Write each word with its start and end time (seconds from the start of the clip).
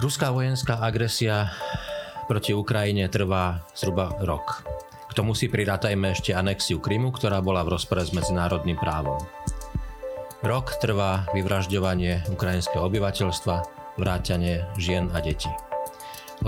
Ruská 0.00 0.32
vojenská 0.32 0.80
agresia 0.80 1.52
proti 2.24 2.56
Ukrajine 2.56 3.04
trvá 3.12 3.68
zhruba 3.76 4.16
rok. 4.24 4.64
K 5.06 5.12
tomu 5.12 5.36
si 5.36 5.44
prirátajme 5.52 6.16
ešte 6.16 6.32
anexiu 6.32 6.80
Krymu, 6.80 7.12
ktorá 7.12 7.44
bola 7.44 7.60
v 7.68 7.76
rozpore 7.76 8.00
s 8.00 8.16
medzinárodným 8.16 8.80
právom. 8.80 9.20
Rok 10.40 10.80
trvá 10.80 11.28
vyvražďovanie 11.36 12.32
ukrajinského 12.32 12.80
obyvateľstva, 12.80 13.56
vrátanie 14.00 14.64
žien 14.80 15.12
a 15.12 15.20
detí. 15.20 15.52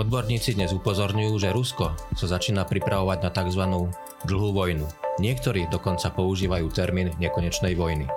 Odborníci 0.01 0.57
dnes 0.57 0.73
upozorňujú, 0.73 1.37
že 1.37 1.53
Rusko 1.53 1.93
sa 2.17 2.25
začína 2.25 2.65
pripravovať 2.65 3.17
na 3.21 3.29
tzv. 3.29 3.63
dlhú 4.25 4.49
vojnu. 4.49 4.89
Niektorí 5.21 5.69
dokonca 5.69 6.09
používajú 6.09 6.73
termín 6.73 7.13
nekonečnej 7.21 7.77
vojny. 7.77 8.09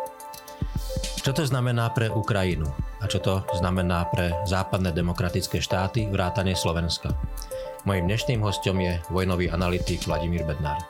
Čo 1.21 1.37
to 1.37 1.45
znamená 1.45 1.93
pre 1.93 2.09
Ukrajinu? 2.09 2.73
A 2.97 3.05
čo 3.05 3.21
to 3.21 3.45
znamená 3.53 4.09
pre 4.09 4.33
západné 4.49 4.89
demokratické 4.89 5.61
štáty 5.61 6.09
vrátane 6.09 6.57
Slovenska? 6.57 7.13
Mojím 7.85 8.09
dnešným 8.09 8.41
hostom 8.41 8.81
je 8.81 8.97
vojnový 9.13 9.53
analytik 9.53 10.01
Vladimír 10.09 10.49
Bednár. 10.49 10.81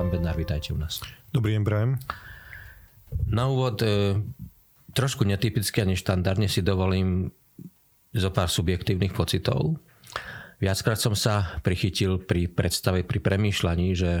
Pán 0.00 0.08
Bednár, 0.08 0.40
vítajte 0.40 0.72
u 0.72 0.80
nás. 0.80 1.04
Dobrý 1.36 1.52
deň, 1.60 1.62
Brian. 1.68 2.00
Na 3.28 3.44
úvod 3.52 3.84
e, 3.84 4.16
trošku 4.96 5.28
netypicky 5.28 5.84
a 5.84 5.86
neštandardne 5.86 6.48
si 6.48 6.64
dovolím 6.64 7.36
zo 8.10 8.30
pár 8.34 8.50
subjektívnych 8.50 9.14
pocitov. 9.14 9.78
Viackrát 10.60 11.00
som 11.00 11.16
sa 11.16 11.56
prichytil 11.64 12.20
pri 12.20 12.50
predstave, 12.50 13.06
pri 13.06 13.22
premýšľaní, 13.22 13.88
že 13.96 14.20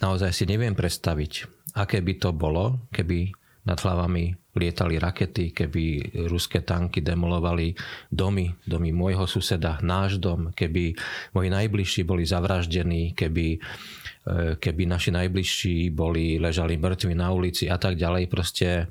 naozaj 0.00 0.32
si 0.32 0.44
neviem 0.48 0.72
predstaviť, 0.72 1.32
aké 1.76 2.00
by 2.00 2.14
to 2.16 2.30
bolo, 2.32 2.88
keby 2.88 3.34
nad 3.68 3.76
hlavami 3.76 4.32
lietali 4.56 4.96
rakety, 4.96 5.52
keby 5.52 6.16
ruské 6.32 6.64
tanky 6.64 7.04
demolovali 7.04 7.76
domy, 8.08 8.56
domy 8.64 8.90
môjho 8.90 9.28
suseda, 9.28 9.76
náš 9.84 10.16
dom, 10.16 10.50
keby 10.56 10.96
moji 11.36 11.48
najbližší 11.52 12.02
boli 12.08 12.24
zavraždení, 12.24 13.12
keby, 13.12 13.60
e, 13.60 14.56
keby 14.56 14.82
naši 14.88 15.12
najbližší 15.12 15.92
boli, 15.92 16.40
ležali 16.40 16.80
mŕtvi 16.80 17.14
na 17.14 17.30
ulici 17.36 17.68
a 17.68 17.76
tak 17.76 18.00
ďalej. 18.00 18.32
Proste 18.32 18.88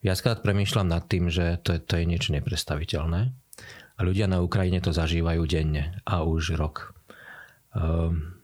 viackrát 0.00 0.40
premýšľam 0.40 0.88
nad 0.88 1.04
tým, 1.04 1.28
že 1.28 1.60
to 1.60 1.76
je, 1.76 1.80
to 1.84 2.00
je 2.00 2.04
niečo 2.08 2.32
neprestaviteľné 2.32 3.47
a 3.98 4.00
ľudia 4.06 4.30
na 4.30 4.38
Ukrajine 4.38 4.78
to 4.78 4.94
zažívajú 4.94 5.42
denne 5.50 5.98
a 6.06 6.22
už 6.22 6.54
rok. 6.54 6.94
Um, 7.74 8.38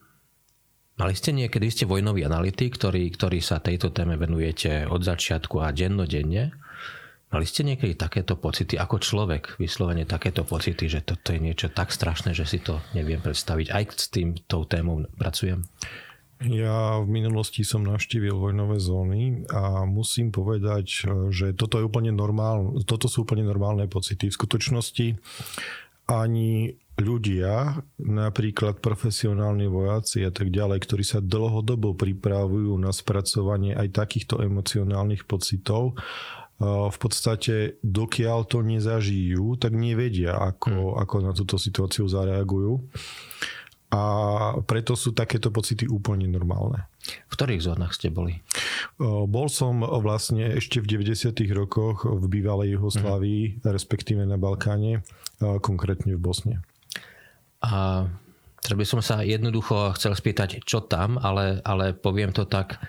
mali 0.98 1.14
ste 1.14 1.30
niekedy, 1.30 1.70
ste 1.70 1.86
vojnový 1.86 2.26
analytik, 2.26 2.74
ktorý, 2.74 3.06
ktorý 3.14 3.38
sa 3.38 3.62
tejto 3.62 3.94
téme 3.94 4.18
venujete 4.18 4.90
od 4.90 5.06
začiatku 5.06 5.62
a 5.62 5.70
dennodenne. 5.70 6.50
Mali 7.30 7.46
ste 7.46 7.66
niekedy 7.66 7.98
takéto 7.98 8.38
pocity, 8.38 8.78
ako 8.78 9.02
človek, 9.02 9.58
vyslovene 9.58 10.06
takéto 10.06 10.46
pocity, 10.46 10.86
že 10.86 11.02
toto 11.02 11.34
je 11.34 11.42
niečo 11.42 11.70
tak 11.70 11.90
strašné, 11.90 12.34
že 12.34 12.46
si 12.46 12.62
to 12.62 12.82
neviem 12.94 13.18
predstaviť. 13.22 13.74
Aj 13.74 13.82
s 13.90 14.06
tým 14.10 14.38
tou 14.46 14.66
témou 14.66 15.06
pracujem. 15.18 15.66
Ja 16.44 17.00
v 17.00 17.08
minulosti 17.08 17.64
som 17.64 17.88
navštívil 17.88 18.36
vojnové 18.36 18.76
zóny 18.76 19.48
a 19.48 19.88
musím 19.88 20.28
povedať, 20.28 21.08
že 21.32 21.56
toto, 21.56 21.80
je 21.80 21.88
úplne 21.88 22.12
normál, 22.12 22.76
toto 22.84 23.08
sú 23.08 23.24
úplne 23.24 23.48
normálne 23.48 23.88
pocity. 23.88 24.28
V 24.28 24.36
skutočnosti 24.36 25.16
ani 26.04 26.76
ľudia, 27.00 27.80
napríklad 27.96 28.78
profesionálni 28.78 29.66
vojaci 29.66 30.22
a 30.22 30.30
tak 30.30 30.52
ďalej, 30.52 30.84
ktorí 30.84 31.02
sa 31.02 31.24
dlhodobo 31.24 31.96
pripravujú 31.96 32.76
na 32.76 32.92
spracovanie 32.92 33.72
aj 33.72 34.04
takýchto 34.04 34.44
emocionálnych 34.44 35.24
pocitov, 35.24 35.96
v 36.62 36.98
podstate 37.02 37.82
dokiaľ 37.82 38.46
to 38.46 38.62
nezažijú, 38.62 39.58
tak 39.58 39.74
nevedia, 39.74 40.38
ako, 40.38 40.70
hmm. 40.70 41.02
ako 41.02 41.14
na 41.18 41.32
túto 41.34 41.58
situáciu 41.58 42.06
zareagujú 42.06 42.78
a 43.94 44.00
preto 44.66 44.98
sú 44.98 45.14
takéto 45.14 45.54
pocity 45.54 45.86
úplne 45.86 46.26
normálne. 46.26 46.90
V 47.30 47.38
ktorých 47.38 47.62
zónach 47.62 47.94
ste 47.94 48.10
boli? 48.10 48.42
Bol 48.98 49.46
som 49.46 49.86
vlastne 50.02 50.58
ešte 50.58 50.82
v 50.82 50.98
90. 51.06 51.30
rokoch 51.54 52.02
v 52.02 52.24
bývalej 52.26 52.74
Juhoslávii, 52.74 53.62
mm. 53.62 53.70
respektíve 53.70 54.26
na 54.26 54.34
Balkáne, 54.34 55.06
konkrétne 55.38 56.18
v 56.18 56.20
Bosne. 56.20 56.56
A 57.62 58.02
teraz 58.58 58.76
by 58.76 58.86
som 58.88 58.98
sa 58.98 59.22
jednoducho 59.22 59.94
chcel 59.94 60.18
spýtať, 60.18 60.66
čo 60.66 60.82
tam, 60.82 61.22
ale, 61.22 61.62
ale 61.62 61.94
poviem 61.94 62.34
to 62.34 62.50
tak. 62.50 62.82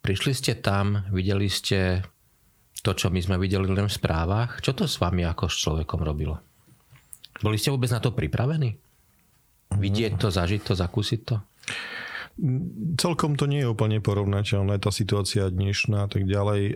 Prišli 0.00 0.32
ste 0.32 0.52
tam, 0.64 1.04
videli 1.12 1.52
ste 1.52 2.00
to, 2.80 2.96
čo 2.96 3.12
my 3.12 3.20
sme 3.20 3.36
videli 3.36 3.68
len 3.68 3.88
v 3.88 3.96
správach. 4.00 4.64
Čo 4.64 4.72
to 4.76 4.84
s 4.88 4.96
vami 4.96 5.28
ako 5.28 5.48
s 5.48 5.60
človekom 5.60 6.00
robilo? 6.00 6.40
Boli 7.40 7.60
ste 7.60 7.68
vôbec 7.68 7.92
na 7.92 8.00
to 8.00 8.12
pripravení? 8.16 8.80
Vidieť 9.78 10.18
to, 10.20 10.28
zažiť 10.30 10.60
to, 10.62 10.72
zakúsiť 10.78 11.20
to? 11.26 11.36
Celkom 12.98 13.38
to 13.38 13.46
nie 13.46 13.62
je 13.62 13.70
úplne 13.70 14.02
porovnateľné, 14.02 14.82
tá 14.82 14.90
situácia 14.90 15.46
dnešná 15.46 16.06
a 16.06 16.08
tak 16.10 16.26
ďalej. 16.26 16.74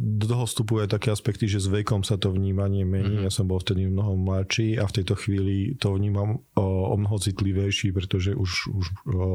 Do 0.00 0.24
toho 0.24 0.48
vstupuje 0.48 0.88
také 0.88 1.12
aspekty, 1.12 1.44
že 1.44 1.60
s 1.60 1.68
vekom 1.68 2.00
sa 2.00 2.16
to 2.16 2.32
vnímanie 2.32 2.88
mení. 2.88 3.20
Mm-hmm. 3.20 3.26
Ja 3.28 3.32
som 3.32 3.44
bol 3.44 3.60
vtedy 3.60 3.84
mnoho 3.84 4.16
mladší 4.16 4.80
a 4.80 4.88
v 4.88 4.96
tejto 4.96 5.12
chvíli 5.20 5.76
to 5.76 5.92
vnímam 5.92 6.40
o 6.56 6.96
mnoho 6.96 7.20
citlivejší, 7.20 7.92
pretože 7.92 8.32
už, 8.32 8.72
už 8.72 8.84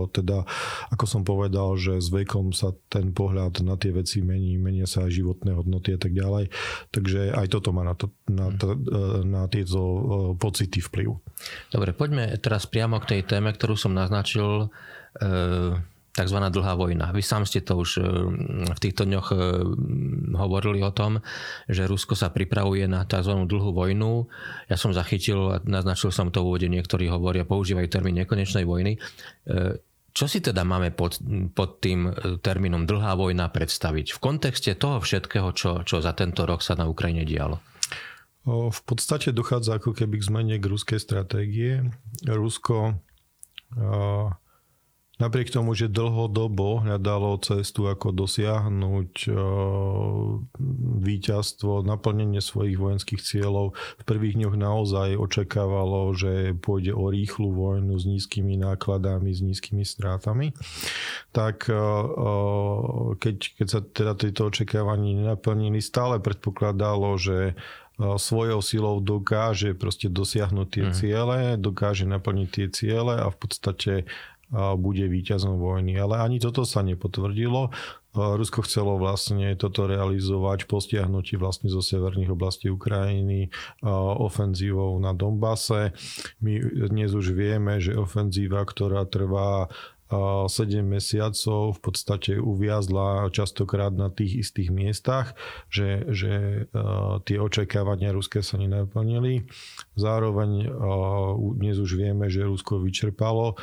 teda, 0.09 0.49
ako 0.89 1.05
som 1.05 1.21
povedal, 1.21 1.77
že 1.77 2.01
s 2.01 2.09
vekom 2.09 2.49
sa 2.49 2.73
ten 2.89 3.13
pohľad 3.13 3.61
na 3.61 3.77
tie 3.77 3.93
veci 3.93 4.25
mení, 4.25 4.57
menia 4.57 4.89
sa 4.89 5.05
aj 5.05 5.21
životné 5.21 5.53
hodnoty 5.53 5.93
a 5.93 6.01
tak 6.01 6.17
ďalej. 6.17 6.49
Takže 6.89 7.37
aj 7.37 7.45
toto 7.45 7.77
má 7.77 7.85
na, 7.85 7.93
to, 7.93 8.09
na, 8.25 8.49
to, 8.57 8.73
na 9.21 9.45
tieto 9.45 9.77
pocity 10.33 10.81
vplyv. 10.81 11.13
Dobre, 11.69 11.93
poďme 11.93 12.33
teraz 12.41 12.65
priamo 12.65 12.97
k 12.97 13.21
tej 13.21 13.21
téme, 13.37 13.53
ktorú 13.53 13.77
som 13.77 13.93
naznačil 13.93 14.73
E, 14.89 14.98
tzv. 16.19 16.37
dlhá 16.51 16.73
vojna. 16.75 17.15
Vy 17.15 17.23
sám 17.23 17.47
ste 17.47 17.63
to 17.63 17.79
už 17.79 17.89
e, 17.97 18.03
v 18.67 18.79
týchto 18.81 19.07
dňoch 19.07 19.27
e, 19.31 19.35
hovorili 20.35 20.83
o 20.83 20.91
tom, 20.91 21.23
že 21.71 21.87
Rusko 21.87 22.19
sa 22.19 22.27
pripravuje 22.27 22.89
na 22.91 23.07
tzv. 23.07 23.47
dlhú 23.47 23.71
vojnu. 23.71 24.27
Ja 24.67 24.75
som 24.75 24.91
zachytil 24.91 25.39
a 25.55 25.63
naznačil 25.63 26.11
som 26.11 26.27
to 26.27 26.43
v 26.43 26.47
úvode, 26.51 26.67
niektorí 26.67 27.07
hovoria, 27.07 27.47
používajú 27.47 27.87
termín 27.87 28.19
nekonečnej 28.19 28.67
vojny. 28.67 28.99
Čo 30.09 30.25
si 30.25 30.41
teda 30.43 30.65
máme 30.65 30.91
pod, 30.91 31.21
pod 31.53 31.79
tým 31.79 32.11
termínom 32.41 32.83
dlhá 32.83 33.13
vojna 33.15 33.47
predstaviť 33.53 34.17
v 34.17 34.19
kontexte 34.19 34.73
toho 34.75 34.99
všetkého, 34.99 35.53
čo, 35.53 35.85
čo 35.85 36.01
za 36.01 36.17
tento 36.17 36.43
rok 36.43 36.65
sa 36.65 36.73
na 36.75 36.89
Ukrajine 36.89 37.23
dialo? 37.23 37.61
V 38.49 38.81
podstate 38.83 39.29
dochádza 39.29 39.77
ako 39.77 39.93
keby 39.93 40.17
k 40.17 40.27
zmene 40.27 40.55
k 40.57 40.65
ruskej 40.65 40.97
stratégie. 40.97 41.85
Rusko 42.25 42.97
Napriek 45.19 45.51
tomu, 45.51 45.75
že 45.75 45.91
dlhodobo 45.91 46.79
hľadalo 46.79 47.35
cestu, 47.43 47.91
ako 47.91 48.15
dosiahnuť 48.15 49.11
e, 49.27 49.31
víťazstvo, 51.03 51.83
naplnenie 51.83 52.39
svojich 52.39 52.79
vojenských 52.79 53.19
cieľov, 53.19 53.75
v 53.75 54.03
prvých 54.07 54.39
dňoch 54.39 54.55
naozaj 54.55 55.19
očakávalo, 55.19 56.15
že 56.15 56.55
pôjde 56.55 56.95
o 56.95 57.11
rýchlu 57.11 57.51
vojnu 57.51 57.99
s 57.99 58.07
nízkymi 58.07 58.63
nákladami, 58.63 59.35
s 59.35 59.43
nízkymi 59.43 59.83
strátami, 59.83 60.55
tak 61.35 61.67
e, 61.67 61.75
e, 61.75 61.83
keď, 63.19 63.35
keď 63.59 63.67
sa 63.67 63.79
teda 63.83 64.15
tieto 64.15 64.47
očakávania 64.47 65.19
nenaplnili, 65.19 65.83
stále 65.83 66.23
predpokladalo, 66.23 67.19
že 67.19 67.59
svojou 67.99 68.63
silou 68.63 69.03
dokáže 69.03 69.75
proste 69.75 70.07
dosiahnuť 70.07 70.67
tie 70.71 70.85
mm. 70.87 70.93
ciele, 70.95 71.39
dokáže 71.59 72.07
naplniť 72.07 72.47
tie 72.47 72.67
ciele 72.71 73.19
a 73.19 73.27
v 73.27 73.35
podstate 73.35 73.93
bude 74.53 75.05
víťazom 75.05 75.61
vojny. 75.61 75.97
Ale 75.97 76.17
ani 76.19 76.41
toto 76.41 76.65
sa 76.65 76.81
nepotvrdilo. 76.81 77.69
Rusko 78.09 78.65
chcelo 78.65 78.97
vlastne 78.97 79.53
toto 79.53 79.85
realizovať 79.85 80.65
po 80.65 80.81
stiahnutí 80.81 81.37
vlastne 81.37 81.69
zo 81.69 81.85
severných 81.85 82.33
oblastí 82.33 82.65
Ukrajiny 82.73 83.53
ofenzívou 84.17 84.97
na 84.97 85.13
Donbase. 85.13 85.93
My 86.41 86.57
dnes 86.89 87.13
už 87.13 87.37
vieme, 87.37 87.77
že 87.77 87.93
ofenzíva, 87.93 88.65
ktorá 88.65 89.05
trvá 89.05 89.69
7 90.09 90.49
mesiacov 90.81 91.77
v 91.77 91.79
podstate 91.85 92.41
uviazla 92.41 93.29
častokrát 93.29 93.93
na 93.93 94.09
tých 94.09 94.41
istých 94.41 94.73
miestach, 94.73 95.37
že, 95.69 96.01
že 96.09 96.65
tie 97.29 97.37
očakávania 97.37 98.09
ruské 98.09 98.41
sa 98.41 98.57
nenaplnili. 98.57 99.45
Zároveň 99.99 100.71
dnes 101.59 101.75
už 101.75 101.99
vieme, 101.99 102.31
že 102.31 102.47
Rusko 102.47 102.79
vyčerpalo 102.79 103.59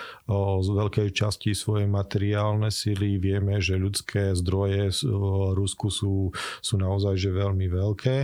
z 0.61 0.69
veľkej 0.69 1.09
časti 1.17 1.56
svoje 1.56 1.88
materiálne 1.88 2.69
sily. 2.69 3.17
Vieme, 3.17 3.56
že 3.65 3.81
ľudské 3.81 4.37
zdroje 4.37 4.93
v 5.00 5.56
Rusku 5.56 5.88
sú, 5.88 6.37
sú 6.61 6.75
naozaj 6.77 7.17
že 7.17 7.33
veľmi 7.33 7.73
veľké. 7.73 8.17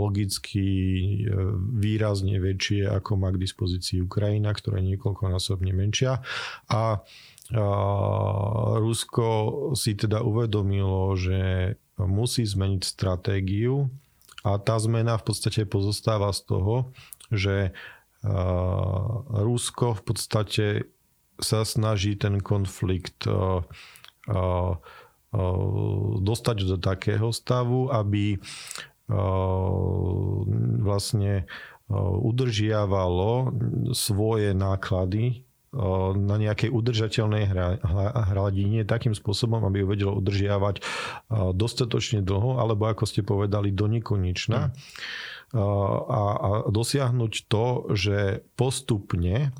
Logicky 0.00 0.66
výrazne 1.76 2.40
väčšie, 2.40 2.88
ako 2.88 3.20
má 3.20 3.28
k 3.36 3.42
dispozícii 3.44 4.00
Ukrajina, 4.00 4.56
ktorá 4.56 4.80
je 4.80 4.96
niekoľkonásobne 4.96 5.76
menšia. 5.76 6.24
A 6.72 7.04
Rusko 8.80 9.28
si 9.76 9.94
teda 9.94 10.24
uvedomilo, 10.24 11.12
že 11.14 11.76
musí 12.00 12.42
zmeniť 12.42 12.82
stratégiu 12.82 13.92
a 14.46 14.62
tá 14.62 14.78
zmena 14.78 15.18
v 15.18 15.26
podstate 15.26 15.66
pozostáva 15.66 16.30
z 16.30 16.46
toho, 16.46 16.94
že 17.34 17.74
Rusko 19.34 19.98
v 19.98 20.02
podstate 20.06 20.66
sa 21.42 21.66
snaží 21.66 22.14
ten 22.14 22.38
konflikt 22.38 23.26
dostať 26.22 26.56
do 26.62 26.76
takého 26.78 27.34
stavu, 27.34 27.90
aby 27.90 28.38
vlastne 30.82 31.46
udržiavalo 32.22 33.54
svoje 33.94 34.54
náklady 34.54 35.45
na 36.16 36.36
nejakej 36.38 36.70
udržateľnej 36.70 37.50
hladine 38.32 38.86
takým 38.86 39.12
spôsobom, 39.12 39.66
aby 39.66 39.82
ju 39.82 39.86
vedelo 39.86 40.12
udržiavať 40.18 40.80
dostatočne 41.52 42.22
dlho, 42.22 42.62
alebo 42.62 42.86
ako 42.86 43.04
ste 43.04 43.26
povedali, 43.26 43.74
do 43.74 43.90
nekonečna. 43.90 44.70
A, 45.56 45.62
a 46.36 46.48
dosiahnuť 46.66 47.32
to, 47.46 47.66
že 47.94 48.46
postupne 48.58 49.54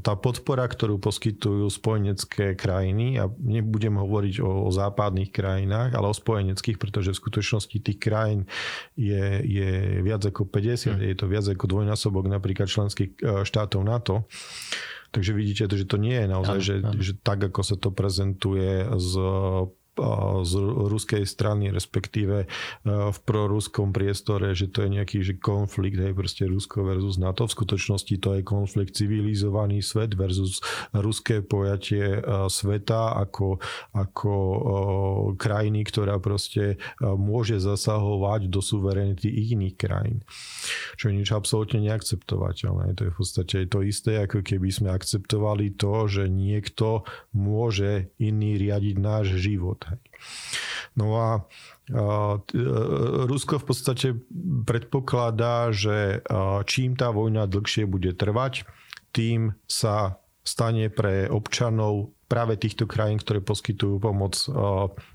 tá 0.00 0.14
podpora, 0.14 0.64
ktorú 0.70 1.02
poskytujú 1.02 1.66
spojenecké 1.66 2.54
krajiny, 2.54 3.18
a 3.18 3.26
nebudem 3.28 3.98
hovoriť 3.98 4.38
o, 4.40 4.66
o 4.66 4.70
západných 4.70 5.34
krajinách, 5.34 5.98
ale 5.98 6.06
o 6.06 6.14
spojeneckých, 6.14 6.78
pretože 6.78 7.12
v 7.12 7.20
skutočnosti 7.20 7.76
tých 7.82 7.98
krajín 7.98 8.46
je, 8.94 9.42
je 9.42 10.00
viac 10.06 10.22
ako 10.22 10.46
50, 10.46 10.96
hmm. 10.96 11.02
je 11.02 11.16
to 11.18 11.26
viac 11.26 11.46
ako 11.50 11.64
dvojnásobok 11.66 12.30
napríklad 12.30 12.70
členských 12.70 13.18
e, 13.18 13.42
štátov 13.42 13.82
NATO. 13.82 14.30
Takže 15.10 15.32
vidíte, 15.32 15.70
že 15.72 15.88
to 15.88 15.96
nie 15.98 16.14
je 16.14 16.26
naozaj, 16.28 16.58
ano, 16.58 16.62
že, 16.62 16.74
ano. 16.82 17.00
že 17.00 17.12
tak, 17.18 17.42
ako 17.48 17.60
sa 17.62 17.76
to 17.78 17.90
prezentuje 17.90 18.84
z 19.00 19.12
z 20.44 20.52
ruskej 20.60 21.24
strany, 21.24 21.72
respektíve 21.72 22.44
e, 22.44 22.46
v 22.86 23.18
proruskom 23.24 23.96
priestore, 23.96 24.52
že 24.52 24.68
to 24.68 24.84
je 24.84 24.90
nejaký 25.00 25.18
že 25.24 25.40
konflikt, 25.40 25.96
hej, 25.96 26.12
proste 26.12 26.44
Rusko 26.44 26.84
versus 26.84 27.16
NATO. 27.16 27.48
V 27.48 27.56
skutočnosti 27.56 28.14
to 28.20 28.36
je 28.36 28.42
konflikt 28.44 28.92
civilizovaný 28.92 29.80
svet 29.80 30.12
versus 30.12 30.60
ruské 30.92 31.40
pojatie 31.40 32.20
e, 32.20 32.48
sveta 32.52 33.16
ako, 33.16 33.56
ako 33.96 34.32
e, 34.36 34.58
krajiny, 35.40 35.88
ktorá 35.88 36.20
proste 36.20 36.76
môže 37.00 37.60
zasahovať 37.60 38.48
do 38.52 38.60
suverenity 38.60 39.28
iných 39.28 39.76
krajín. 39.76 40.18
Čo 40.96 41.08
je 41.10 41.16
niečo 41.16 41.38
absolútne 41.38 41.80
neakceptovateľné. 41.84 42.96
To 42.98 43.02
je 43.08 43.12
v 43.12 43.16
podstate 43.16 43.56
to 43.68 43.80
isté, 43.84 44.20
ako 44.24 44.44
keby 44.44 44.68
sme 44.68 44.92
akceptovali 44.92 45.76
to, 45.76 46.08
že 46.08 46.24
niekto 46.28 47.06
môže 47.32 48.10
iný 48.20 48.60
riadiť 48.60 48.96
náš 48.98 49.26
život. 49.38 49.85
No 50.96 51.06
a 51.20 51.28
Rusko 53.28 53.60
v 53.60 53.66
podstate 53.68 54.08
predpokladá, 54.64 55.70
že 55.70 56.24
čím 56.66 56.98
tá 56.98 57.12
vojna 57.12 57.46
dlhšie 57.46 57.84
bude 57.86 58.16
trvať, 58.16 58.66
tým 59.12 59.54
sa 59.70 60.18
stane 60.46 60.90
pre 60.90 61.30
občanov 61.30 62.16
práve 62.26 62.58
týchto 62.58 62.90
krajín, 62.90 63.22
ktoré 63.22 63.38
poskytujú 63.38 64.02
pomoc 64.02 64.34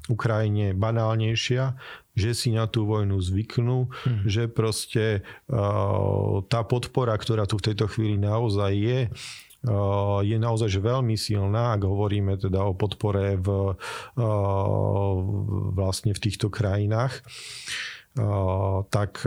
Ukrajine 0.07 0.71
banálnejšia, 0.71 1.75
že 2.15 2.31
si 2.31 2.56
na 2.56 2.71
tú 2.71 2.88
vojnu 2.88 3.19
zvyknú, 3.19 3.91
hmm. 3.91 4.24
že 4.27 4.47
proste 4.47 5.24
tá 6.47 6.62
podpora, 6.63 7.15
ktorá 7.19 7.44
tu 7.47 7.59
v 7.59 7.71
tejto 7.71 7.91
chvíli 7.91 8.15
naozaj 8.15 8.71
je, 8.71 9.00
je 10.25 10.38
naozaj 10.42 10.81
veľmi 10.81 11.13
silná, 11.13 11.78
ak 11.78 11.86
hovoríme 11.86 12.34
teda 12.42 12.66
o 12.66 12.74
podpore 12.74 13.38
v, 13.38 13.78
vlastne 15.78 16.12
v 16.18 16.24
týchto 16.24 16.50
krajinách 16.50 17.22
tak 18.92 19.24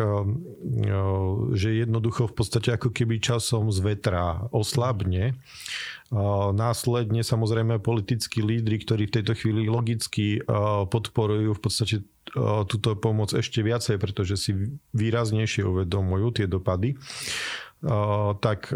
že 1.56 1.68
jednoducho 1.72 2.28
v 2.28 2.34
podstate 2.36 2.76
ako 2.76 2.92
keby 2.92 3.16
časom 3.16 3.72
z 3.72 3.80
vetra 3.80 4.44
oslabne. 4.52 5.40
Následne 6.52 7.24
samozrejme 7.24 7.80
politickí 7.80 8.44
lídry, 8.44 8.84
ktorí 8.84 9.08
v 9.08 9.14
tejto 9.16 9.32
chvíli 9.40 9.72
logicky 9.72 10.44
podporujú 10.92 11.56
v 11.56 11.62
podstate 11.64 12.04
túto 12.68 12.92
pomoc 13.00 13.32
ešte 13.32 13.64
viacej, 13.64 13.96
pretože 13.96 14.36
si 14.36 14.52
výraznejšie 14.92 15.64
uvedomujú 15.64 16.44
tie 16.44 16.44
dopady 16.44 17.00
tak 18.40 18.72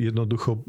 jednoducho 0.00 0.64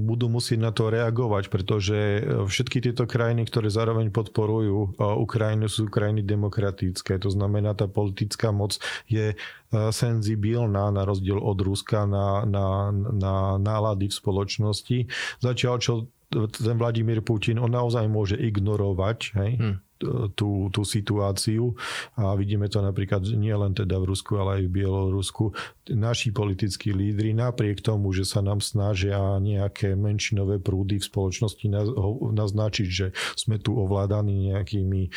budú 0.00 0.26
musieť 0.32 0.58
na 0.64 0.72
to 0.72 0.88
reagovať, 0.88 1.52
pretože 1.52 2.24
všetky 2.24 2.80
tieto 2.80 3.04
krajiny, 3.04 3.44
ktoré 3.44 3.68
zároveň 3.68 4.08
podporujú 4.08 4.96
Ukrajinu, 4.96 5.68
sú 5.68 5.92
krajiny 5.92 6.24
demokratické. 6.24 7.20
To 7.20 7.28
znamená, 7.28 7.76
tá 7.76 7.84
politická 7.84 8.48
moc 8.48 8.80
je 9.12 9.36
senzibilná 9.70 10.88
na 10.88 11.04
rozdiel 11.04 11.36
od 11.36 11.58
Ruska 11.60 12.08
na, 12.08 12.48
na, 12.48 12.88
na 12.94 13.34
nálady 13.60 14.08
v 14.08 14.16
spoločnosti. 14.16 14.98
Zatiaľ, 15.44 15.74
čo 15.84 15.92
ten 16.32 16.76
Vladimír 16.80 17.20
Putin, 17.20 17.60
on 17.60 17.70
naozaj 17.70 18.08
môže 18.08 18.40
ignorovať 18.40 19.18
hej, 19.36 19.52
hmm 19.60 19.85
tú, 19.98 20.68
tú 20.68 20.82
situáciu 20.84 21.72
a 22.20 22.36
vidíme 22.36 22.68
to 22.68 22.84
napríklad 22.84 23.24
nie 23.32 23.56
len 23.56 23.72
teda 23.72 23.96
v 23.96 24.12
Rusku, 24.12 24.36
ale 24.36 24.60
aj 24.60 24.62
v 24.68 24.74
Bielorusku. 24.80 25.44
Naši 25.92 26.34
politickí 26.36 26.92
lídry 26.92 27.32
napriek 27.32 27.80
tomu, 27.80 28.12
že 28.12 28.28
sa 28.28 28.44
nám 28.44 28.60
snažia 28.60 29.18
nejaké 29.40 29.96
menšinové 29.96 30.60
prúdy 30.60 31.00
v 31.00 31.08
spoločnosti 31.08 31.66
naznačiť, 32.32 32.88
že 32.88 33.16
sme 33.38 33.56
tu 33.56 33.76
ovládaní 33.78 34.52
nejakými 34.52 35.08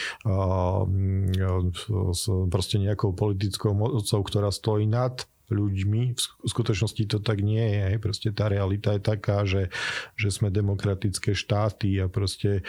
proste 2.50 2.76
nejakou 2.80 3.12
politickou 3.12 3.74
mocou, 3.76 4.22
ktorá 4.24 4.54
stojí 4.54 4.88
nad 4.88 5.28
ľuďmi. 5.50 6.02
V 6.16 6.48
skutočnosti 6.48 7.04
to 7.10 7.18
tak 7.20 7.42
nie 7.42 7.62
je. 7.62 7.88
Proste 7.98 8.30
tá 8.32 8.48
realita 8.48 8.96
je 8.96 9.02
taká, 9.02 9.44
že, 9.44 9.74
že 10.16 10.30
sme 10.30 10.54
demokratické 10.54 11.34
štáty 11.34 12.00
a 12.00 12.08
proste 12.08 12.62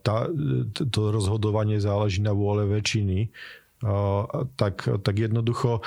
tá, 0.00 0.16
to 0.72 1.00
rozhodovanie 1.10 1.80
záleží 1.80 2.20
na 2.20 2.36
vôle 2.36 2.68
väčšiny 2.68 3.32
tak, 4.56 4.88
tak 5.04 5.14
jednoducho 5.20 5.84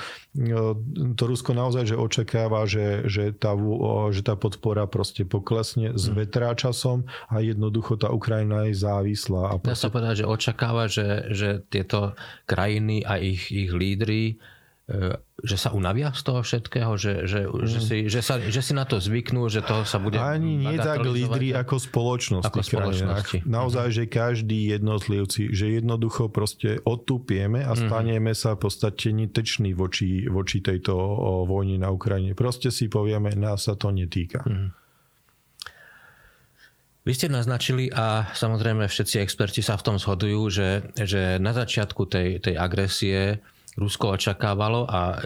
to 1.17 1.23
Rusko 1.25 1.57
naozaj 1.57 1.89
že 1.89 1.97
očakáva, 1.97 2.69
že, 2.69 3.09
že, 3.09 3.33
tá, 3.33 3.57
že 4.13 4.21
tá 4.21 4.37
podpora 4.37 4.85
proste 4.85 5.25
poklesne 5.25 5.97
s 5.97 6.05
hm. 6.05 6.13
vetrá 6.13 6.53
časom 6.53 7.09
a 7.33 7.41
jednoducho 7.41 7.97
tá 7.97 8.13
Ukrajina 8.13 8.69
je 8.69 8.77
závislá. 8.77 9.43
A 9.49 9.53
proste... 9.57 9.73
Dá 9.73 9.77
sa 9.77 9.89
povedať, 9.89 10.13
že 10.21 10.29
očakáva, 10.29 10.85
že, 10.85 11.33
že 11.33 11.65
tieto 11.65 12.13
krajiny 12.45 13.01
a 13.01 13.17
ich, 13.17 13.49
ich 13.49 13.73
lídry 13.73 14.37
E, 14.37 14.58
že 15.39 15.55
sa 15.55 15.69
unavia 15.71 16.09
z 16.17 16.21
toho 16.25 16.41
všetkého, 16.41 16.97
že, 16.97 17.29
že, 17.29 17.45
mm. 17.45 17.69
že, 17.69 17.79
si, 17.79 17.97
že, 18.09 18.21
sa, 18.25 18.41
že 18.41 18.61
si 18.65 18.73
na 18.73 18.89
to 18.89 18.97
zvyknú, 18.97 19.45
že 19.47 19.61
to 19.61 19.85
sa 19.85 20.01
bude 20.01 20.17
Ani 20.17 20.57
nie 20.57 20.75
tak 20.81 21.05
lídry 21.05 21.53
ako 21.53 21.77
spoločnosti. 21.77 22.49
Ako 22.49 22.59
spoločnosti. 22.65 23.37
Naozaj, 23.45 23.85
mm. 23.85 23.95
že 23.95 24.03
každý 24.09 24.59
jednotlivci, 24.73 25.53
že 25.53 25.77
jednoducho 25.77 26.33
proste 26.33 26.81
otupieme 26.83 27.61
a 27.61 27.77
mhm. 27.77 27.79
staneme 27.85 28.31
sa 28.33 28.57
v 28.57 28.65
podstate 28.65 29.13
niteční 29.13 29.77
voči, 29.77 30.25
voči 30.25 30.59
tejto 30.59 30.93
vojne 31.45 31.77
na 31.77 31.93
Ukrajine. 31.93 32.33
Proste 32.33 32.73
si 32.73 32.89
povieme, 32.89 33.37
nás 33.37 33.69
sa 33.69 33.77
to 33.77 33.93
netýka. 33.93 34.41
Mm. 34.43 34.73
Vy 37.07 37.15
ste 37.15 37.31
naznačili 37.31 37.89
a 37.89 38.27
samozrejme 38.35 38.85
všetci 38.85 39.23
experti 39.23 39.63
sa 39.63 39.79
v 39.79 39.85
tom 39.85 39.97
shodujú, 39.97 40.51
že, 40.51 40.69
že 40.99 41.39
na 41.39 41.55
začiatku 41.55 42.05
tej, 42.05 42.43
tej 42.43 42.55
agresie 42.59 43.39
Rusko 43.79 44.19
očakávalo 44.19 44.83
a 44.85 45.01
e, 45.15 45.17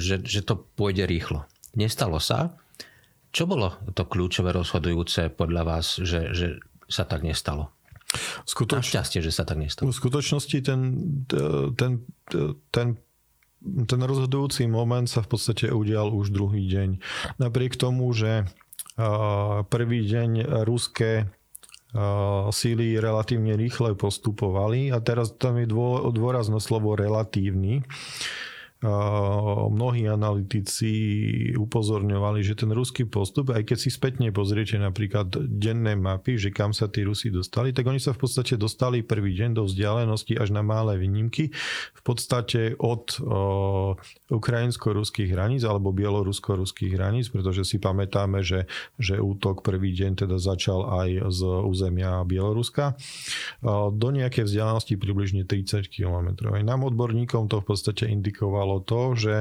že, 0.00 0.24
že 0.24 0.40
to 0.40 0.56
pôjde 0.56 1.04
rýchlo. 1.04 1.44
Nestalo 1.76 2.16
sa. 2.16 2.56
Čo 3.32 3.44
bolo 3.44 3.76
to 3.92 4.08
kľúčové 4.08 4.52
rozhodujúce 4.52 5.28
podľa 5.32 5.62
vás, 5.64 6.00
že, 6.00 6.32
že 6.32 6.60
sa 6.88 7.04
tak 7.04 7.20
nestalo? 7.24 7.72
Skutoč... 8.44 8.92
šťastie, 8.92 9.20
že 9.24 9.32
sa 9.32 9.44
tak 9.44 9.60
nestalo. 9.60 9.88
V 9.88 9.96
skutočnosti 9.96 10.58
ten, 10.64 10.80
ten, 11.76 11.92
ten 12.68 12.88
ten 13.62 14.00
rozhodujúci 14.02 14.66
moment 14.66 15.06
sa 15.06 15.22
v 15.22 15.38
podstate 15.38 15.70
udial 15.70 16.10
už 16.10 16.34
druhý 16.34 16.66
deň. 16.66 16.98
Napriek 17.38 17.78
tomu, 17.78 18.10
že 18.10 18.50
prvý 19.70 20.00
deň 20.04 20.30
ruské 20.66 21.30
síly 22.48 22.96
relatívne 22.96 23.52
rýchle 23.52 23.92
postupovali 23.92 24.88
a 24.88 25.00
teraz 25.04 25.36
tam 25.36 25.60
je 25.60 25.68
dôraz 26.12 26.48
na 26.48 26.56
slovo 26.56 26.96
relatívny 26.96 27.84
mnohí 28.82 30.10
analytici 30.10 30.90
upozorňovali, 31.54 32.42
že 32.42 32.58
ten 32.58 32.74
ruský 32.74 33.06
postup, 33.06 33.54
aj 33.54 33.62
keď 33.62 33.78
si 33.78 33.90
spätne 33.94 34.34
pozriete 34.34 34.74
napríklad 34.74 35.30
denné 35.46 35.94
mapy, 35.94 36.34
že 36.34 36.50
kam 36.50 36.74
sa 36.74 36.90
tí 36.90 37.06
Rusi 37.06 37.30
dostali, 37.30 37.70
tak 37.70 37.86
oni 37.86 38.02
sa 38.02 38.10
v 38.10 38.26
podstate 38.26 38.58
dostali 38.58 39.06
prvý 39.06 39.38
deň 39.38 39.50
do 39.54 39.62
vzdialenosti 39.70 40.34
až 40.34 40.50
na 40.50 40.66
malé 40.66 40.98
výnimky. 40.98 41.54
V 41.94 42.02
podstate 42.02 42.74
od 42.82 43.22
ukrajinsko-ruských 44.32 45.30
hraníc 45.30 45.62
alebo 45.62 45.94
bielorusko-ruských 45.94 46.98
hraníc, 46.98 47.30
pretože 47.30 47.62
si 47.62 47.78
pamätáme, 47.78 48.42
že, 48.42 48.66
že 48.98 49.22
útok 49.22 49.62
prvý 49.62 49.94
deň 49.94 50.26
teda 50.26 50.36
začal 50.42 50.90
aj 50.90 51.30
z 51.30 51.40
územia 51.62 52.26
Bieloruska 52.26 52.98
do 53.94 54.08
nejakej 54.10 54.48
vzdialenosti 54.48 54.98
približne 54.98 55.46
30 55.46 55.86
km. 55.86 56.50
Nám 56.62 56.82
odborníkom 56.88 57.46
to 57.46 57.62
v 57.62 57.66
podstate 57.66 58.10
indikovalo 58.10 58.71
znamenalo 58.72 58.80
to, 58.80 59.02
že 59.16 59.36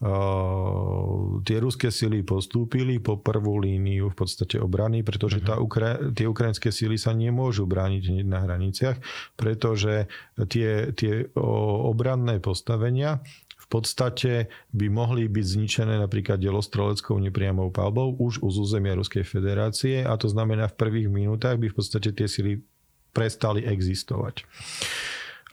Uh, 0.00 1.44
tie 1.44 1.60
ruské 1.60 1.92
sily 1.92 2.24
postúpili 2.24 2.96
po 3.04 3.20
prvú 3.20 3.60
líniu 3.60 4.08
v 4.08 4.16
podstate 4.16 4.56
obrany, 4.56 5.04
pretože 5.04 5.44
tá 5.44 5.60
mhm. 5.60 5.60
Ukra- 5.60 6.00
tie 6.16 6.24
ukrajinské 6.24 6.72
sily 6.72 6.96
sa 6.96 7.12
nemôžu 7.12 7.68
brániť 7.68 8.24
na 8.24 8.40
hraniciach, 8.40 8.96
pretože 9.36 10.08
tie, 10.48 10.96
tie 10.96 11.28
obranné 11.84 12.40
postavenia 12.40 13.20
v 13.60 13.66
podstate 13.68 14.48
by 14.72 14.88
mohli 14.88 15.28
byť 15.28 15.44
zničené 15.44 16.00
napríklad 16.00 16.40
delostreleckou 16.40 17.20
nepriamou 17.20 17.68
palbou 17.68 18.16
už 18.16 18.40
z 18.40 18.56
územia 18.56 18.96
Ruskej 18.96 19.28
federácie 19.28 20.00
a 20.00 20.16
to 20.16 20.32
znamená 20.32 20.72
v 20.72 20.80
prvých 20.80 21.12
minútach 21.12 21.60
by 21.60 21.68
v 21.68 21.76
podstate 21.76 22.16
tie 22.16 22.24
sily 22.24 22.64
prestali 23.12 23.68
existovať. 23.68 24.48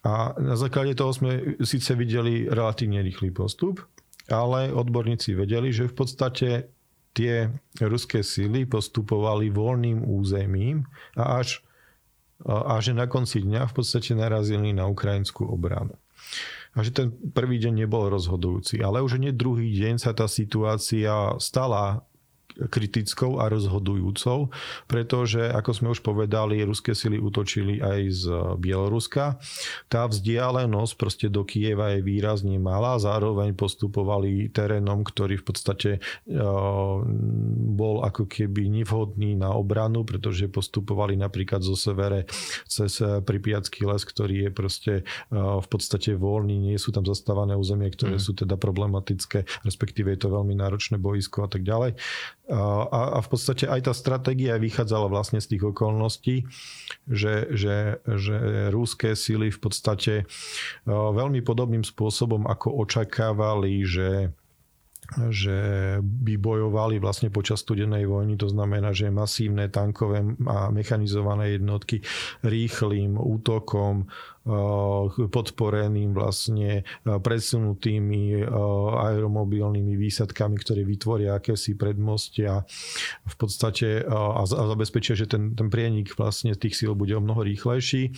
A 0.08 0.32
na 0.40 0.56
základe 0.56 0.96
toho 0.96 1.12
sme 1.12 1.60
síce 1.68 1.92
videli 2.00 2.48
relatívne 2.48 3.04
rýchly 3.04 3.36
postup, 3.36 3.84
ale 4.32 4.72
odborníci 4.72 5.36
vedeli, 5.36 5.76
že 5.76 5.92
v 5.92 5.96
podstate 6.00 6.50
tie 7.12 7.52
ruské 7.84 8.24
síly 8.24 8.64
postupovali 8.64 9.52
voľným 9.52 10.08
územím 10.08 10.88
a 11.20 11.44
až 11.44 11.60
a 12.46 12.78
že 12.78 12.94
na 12.94 13.10
konci 13.10 13.42
dňa 13.42 13.66
v 13.66 13.74
podstate 13.74 14.14
narazili 14.14 14.70
na 14.70 14.86
ukrajinskú 14.86 15.50
obranu. 15.50 15.98
A 16.78 16.86
že 16.86 16.94
ten 16.94 17.10
prvý 17.34 17.58
deň 17.58 17.82
nebol 17.82 18.14
rozhodujúci. 18.14 18.78
Ale 18.86 19.02
už 19.02 19.18
nie 19.18 19.34
druhý 19.34 19.74
deň 19.74 19.98
sa 19.98 20.14
tá 20.14 20.30
situácia 20.30 21.34
stala 21.42 22.06
kritickou 22.66 23.38
a 23.38 23.46
rozhodujúcou, 23.48 24.50
pretože, 24.90 25.46
ako 25.46 25.72
sme 25.74 25.88
už 25.94 26.02
povedali, 26.02 26.66
ruské 26.66 26.98
sily 26.98 27.22
útočili 27.22 27.78
aj 27.78 28.00
z 28.10 28.24
Bieloruska. 28.58 29.38
Tá 29.86 30.10
vzdialenosť 30.10 30.94
proste 30.98 31.28
do 31.30 31.46
Kieva 31.46 31.94
je 31.94 32.02
výrazne 32.02 32.58
malá, 32.58 32.98
zároveň 32.98 33.54
postupovali 33.54 34.50
terénom, 34.50 35.06
ktorý 35.06 35.38
v 35.38 35.46
podstate 35.46 35.92
e, 35.98 36.00
bol 37.78 38.02
ako 38.02 38.26
keby 38.26 38.74
nevhodný 38.82 39.38
na 39.38 39.54
obranu, 39.54 40.02
pretože 40.02 40.50
postupovali 40.50 41.14
napríklad 41.14 41.62
zo 41.62 41.78
severe 41.78 42.26
cez 42.66 42.98
Pripiacký 42.98 43.86
les, 43.86 44.02
ktorý 44.02 44.36
je 44.48 44.52
proste 44.52 44.94
v 45.32 45.68
podstate 45.68 46.16
voľný, 46.18 46.72
nie 46.72 46.78
sú 46.80 46.96
tam 46.96 47.06
zastávané 47.06 47.54
územie, 47.54 47.92
ktoré 47.94 48.18
mm. 48.18 48.24
sú 48.24 48.32
teda 48.34 48.56
problematické, 48.56 49.46
respektíve 49.68 50.10
je 50.14 50.20
to 50.26 50.34
veľmi 50.34 50.56
náročné 50.58 50.98
boisko 50.98 51.46
a 51.46 51.50
tak 51.52 51.62
ďalej. 51.68 52.00
A, 52.48 53.18
a 53.18 53.20
v 53.20 53.28
podstate 53.28 53.68
aj 53.68 53.92
tá 53.92 53.94
stratégia 53.94 54.56
vychádzala 54.56 55.12
vlastne 55.12 55.44
z 55.44 55.56
tých 55.56 55.68
okolností, 55.68 56.48
že, 57.04 57.52
že, 57.52 58.00
že 58.08 58.72
rúské 58.72 59.20
síly 59.20 59.52
v 59.52 59.60
podstate 59.60 60.24
veľmi 60.88 61.44
podobným 61.44 61.84
spôsobom, 61.84 62.48
ako 62.48 62.88
očakávali, 62.88 63.84
že 63.84 64.32
že 65.32 65.60
by 66.04 66.36
bojovali 66.36 67.00
vlastne 67.00 67.32
počas 67.32 67.64
studenej 67.64 68.04
vojny, 68.12 68.36
to 68.36 68.52
znamená, 68.52 68.92
že 68.92 69.08
masívne 69.08 69.72
tankové 69.72 70.20
a 70.44 70.68
mechanizované 70.68 71.56
jednotky 71.56 72.04
rýchlým 72.44 73.16
útokom 73.16 74.12
podporeným 75.28 76.16
vlastne 76.16 76.82
eh, 76.82 77.18
presunutými 77.20 78.24
eh, 78.40 78.46
aeromobilnými 79.12 80.00
výsadkami, 80.00 80.56
ktoré 80.58 80.88
vytvoria 80.88 81.36
akési 81.38 81.76
predmostia 81.76 82.64
v 83.28 83.36
podstate 83.36 84.08
a 84.08 84.42
zabezpečia, 84.48 85.14
že 85.20 85.28
ten, 85.28 85.54
ten 85.54 85.68
prienik 85.68 86.16
vlastne 86.16 86.56
tých 86.56 86.80
síl 86.80 86.96
bude 86.96 87.14
o 87.14 87.22
mnoho 87.22 87.44
rýchlejší, 87.44 88.14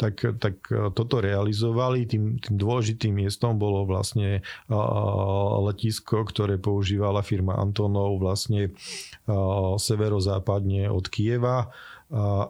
tak, 0.00 0.24
tak 0.40 0.62
toto 0.94 1.20
realizovali. 1.20 2.08
Tým, 2.08 2.40
tým 2.40 2.56
dôležitým 2.56 3.12
miestom 3.12 3.60
bolo 3.60 3.84
vlastne 3.84 4.40
letisko, 5.68 6.24
ktoré 6.24 6.56
používala 6.56 7.20
firma 7.20 7.58
Antonov 7.58 8.22
vlastne 8.22 8.72
severozápadne 9.76 10.88
od 10.88 11.04
Kieva 11.10 11.68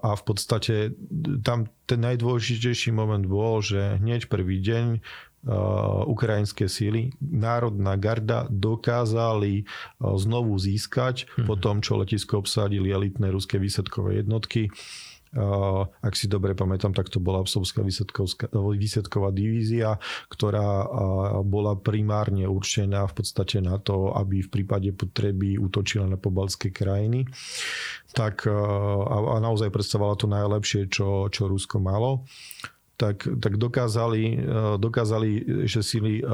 a 0.03 0.15
v 0.15 0.23
podstate 0.23 0.95
tam 1.43 1.67
ten 1.83 1.99
najdôležitejší 1.99 2.95
moment 2.95 3.27
bol, 3.27 3.59
že 3.59 3.99
hneď 3.99 4.31
prvý 4.31 4.63
deň 4.63 5.03
ukrajinské 6.07 6.67
síly, 6.67 7.15
Národná 7.23 7.95
garda 7.95 8.51
dokázali 8.51 9.67
znovu 10.03 10.59
získať 10.59 11.31
hmm. 11.31 11.47
po 11.47 11.55
tom, 11.55 11.79
čo 11.79 11.99
letisko 11.99 12.43
obsadili 12.43 12.91
elitné 12.91 13.31
ruské 13.31 13.59
výsadkové 13.59 14.19
jednotky 14.23 14.71
ak 16.01 16.15
si 16.17 16.31
dobre 16.31 16.57
pamätám, 16.57 16.97
tak 16.97 17.13
to 17.13 17.21
bola 17.21 17.45
Psovská 17.45 17.85
výsadková 17.85 19.31
divízia, 19.35 20.01
ktorá 20.33 20.89
bola 21.45 21.77
primárne 21.77 22.49
určená 22.49 23.05
v 23.09 23.15
podstate 23.19 23.61
na 23.61 23.77
to, 23.77 24.15
aby 24.17 24.41
v 24.41 24.49
prípade 24.49 24.89
potreby 24.97 25.61
útočila 25.61 26.09
na 26.09 26.17
pobalské 26.17 26.73
krajiny. 26.73 27.29
Tak 28.17 28.49
a 28.49 29.37
naozaj 29.41 29.69
predstavovala 29.69 30.17
to 30.17 30.27
najlepšie, 30.31 30.89
čo, 30.89 31.29
čo 31.29 31.51
Rusko 31.51 31.83
malo 31.83 32.25
tak, 32.99 33.31
tak 33.39 33.63
dokázali, 33.63 34.23
eh, 34.35 34.43
dokázali, 34.77 35.31
že 35.71 35.87
sily 35.87 36.19
eh, 36.19 36.27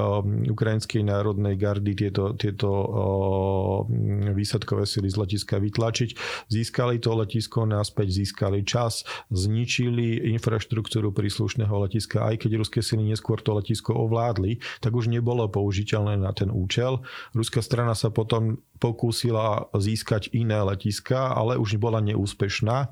Ukrajinskej 0.49 1.05
národnej 1.05 1.61
gardy 1.61 1.93
tieto, 1.93 2.33
tieto 2.33 2.69
eh, 2.73 4.33
výsadkové 4.33 4.89
sily 4.89 5.13
z 5.13 5.17
letiska 5.21 5.61
vytlačiť. 5.61 6.11
Získali 6.49 6.97
to 7.05 7.13
letisko 7.21 7.69
naspäť, 7.69 8.25
získali 8.25 8.65
čas, 8.65 9.05
zničili 9.29 10.33
infraštruktúru 10.33 11.13
príslušného 11.13 11.77
letiska. 11.85 12.25
Aj 12.25 12.35
keď 12.41 12.65
ruské 12.65 12.81
sily 12.81 13.13
neskôr 13.13 13.45
to 13.45 13.53
letisko 13.53 13.93
ovládli, 13.93 14.65
tak 14.81 14.97
už 14.97 15.13
nebolo 15.13 15.45
použiteľné 15.53 16.17
na 16.17 16.33
ten 16.33 16.49
účel. 16.49 17.05
Ruská 17.37 17.61
strana 17.61 17.93
sa 17.93 18.09
potom 18.09 18.57
pokúsila 18.81 19.69
získať 19.77 20.33
iné 20.33 20.65
letiska, 20.65 21.37
ale 21.37 21.61
už 21.61 21.77
bola 21.77 22.01
neúspešná. 22.01 22.89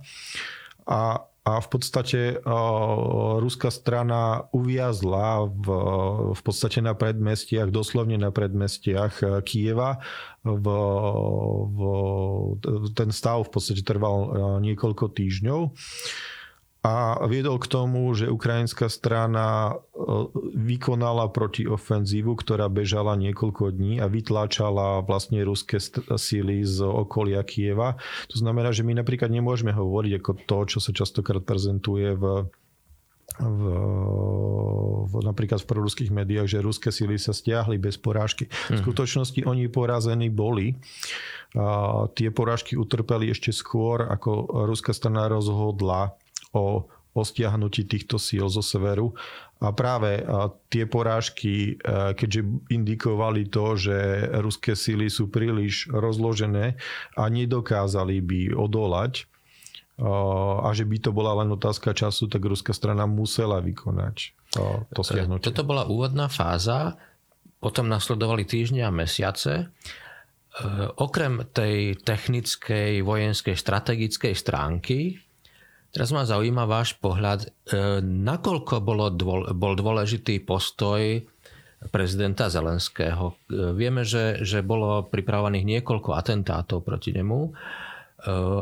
A 0.82 1.31
a 1.42 1.58
v 1.58 1.68
podstate 1.74 2.20
uh, 2.38 3.42
ruská 3.42 3.74
strana 3.74 4.46
uviazla 4.54 5.50
v, 5.50 5.66
v 6.38 6.40
podstate 6.46 6.78
na 6.78 6.94
predmestiach, 6.94 7.74
doslovne 7.74 8.14
na 8.14 8.30
predmestiach 8.30 9.14
e, 9.18 9.26
Kieva. 9.42 9.98
V, 10.46 10.66
v, 11.66 11.78
ten 12.94 13.10
stav 13.10 13.46
v 13.46 13.50
podstate 13.50 13.82
trval 13.82 14.16
uh, 14.22 14.28
niekoľko 14.62 15.10
týždňov. 15.18 15.60
A 16.82 17.14
viedol 17.30 17.62
k 17.62 17.70
tomu, 17.70 18.10
že 18.10 18.26
ukrajinská 18.26 18.90
strana 18.90 19.70
e, 19.70 19.74
vykonala 20.58 21.30
protiofenzívu, 21.30 22.34
ktorá 22.34 22.66
bežala 22.66 23.14
niekoľko 23.14 23.70
dní 23.70 24.02
a 24.02 24.10
vytláčala 24.10 25.06
vlastne 25.06 25.46
ruské 25.46 25.78
síly 26.18 26.66
z 26.66 26.82
okolia 26.82 27.46
Kieva. 27.46 28.02
To 28.34 28.36
znamená, 28.36 28.74
že 28.74 28.82
my 28.82 28.98
napríklad 28.98 29.30
nemôžeme 29.30 29.70
hovoriť 29.70 30.12
ako 30.18 30.30
to, 30.42 30.58
čo 30.74 30.78
sa 30.82 30.90
častokrát 30.90 31.46
prezentuje 31.46 32.18
v 32.18 32.50
v, 33.40 33.62
v, 35.08 35.12
napríklad 35.24 35.64
v 35.64 35.70
proruských 35.72 36.12
médiách, 36.12 36.52
že 36.52 36.60
ruské 36.60 36.92
síly 36.92 37.16
sa 37.16 37.32
stiahli 37.32 37.80
bez 37.80 37.96
porážky. 37.96 38.52
V 38.68 38.76
mhm. 38.76 38.80
skutočnosti 38.84 39.40
oni 39.48 39.72
porazení 39.72 40.28
boli. 40.28 40.76
A 41.56 42.08
tie 42.12 42.28
porážky 42.28 42.76
utrpeli 42.76 43.32
ešte 43.32 43.52
skôr, 43.52 44.04
ako 44.04 44.64
ruská 44.68 44.92
strana 44.92 45.32
rozhodla 45.32 46.12
o, 46.52 46.86
o 46.88 47.20
stiahnutí 47.20 47.84
týchto 47.84 48.16
síl 48.16 48.48
zo 48.48 48.60
severu. 48.64 49.12
A 49.62 49.70
práve 49.70 50.26
tie 50.74 50.90
porážky, 50.90 51.78
keďže 52.18 52.42
indikovali 52.66 53.46
to, 53.46 53.78
že 53.78 53.94
ruské 54.42 54.74
síly 54.74 55.06
sú 55.06 55.30
príliš 55.30 55.86
rozložené 55.86 56.74
a 57.14 57.22
nedokázali 57.30 58.18
by 58.26 58.40
odolať, 58.58 59.30
a 60.62 60.66
že 60.74 60.82
by 60.82 60.98
to 60.98 61.14
bola 61.14 61.44
len 61.44 61.54
otázka 61.54 61.94
času, 61.94 62.26
tak 62.26 62.42
ruská 62.42 62.74
strana 62.74 63.06
musela 63.06 63.62
vykonať 63.62 64.34
to 64.90 65.00
stiahnutie. 65.04 65.46
Toto 65.46 65.62
bola 65.62 65.86
úvodná 65.86 66.26
fáza, 66.26 66.98
potom 67.62 67.86
nasledovali 67.86 68.42
týždne 68.42 68.82
a 68.82 68.90
mesiace. 68.90 69.70
Okrem 70.98 71.46
tej 71.54 72.02
technickej, 72.02 72.98
vojenskej, 73.06 73.54
strategickej 73.54 74.34
stránky, 74.34 75.22
teraz 75.92 76.10
ma 76.10 76.24
zaujíma 76.24 76.64
váš 76.64 76.96
pohľad, 76.96 77.52
nakoľko 78.02 78.74
bolo 78.80 79.12
dôl, 79.12 79.52
bol 79.52 79.76
dôležitý 79.76 80.40
postoj 80.42 81.20
prezidenta 81.92 82.48
Zelenského. 82.48 83.36
Vieme, 83.76 84.02
že, 84.06 84.40
že 84.42 84.64
bolo 84.64 85.04
pripravovaných 85.06 85.78
niekoľko 85.78 86.16
atentátov 86.16 86.82
proti 86.82 87.12
nemu 87.12 87.52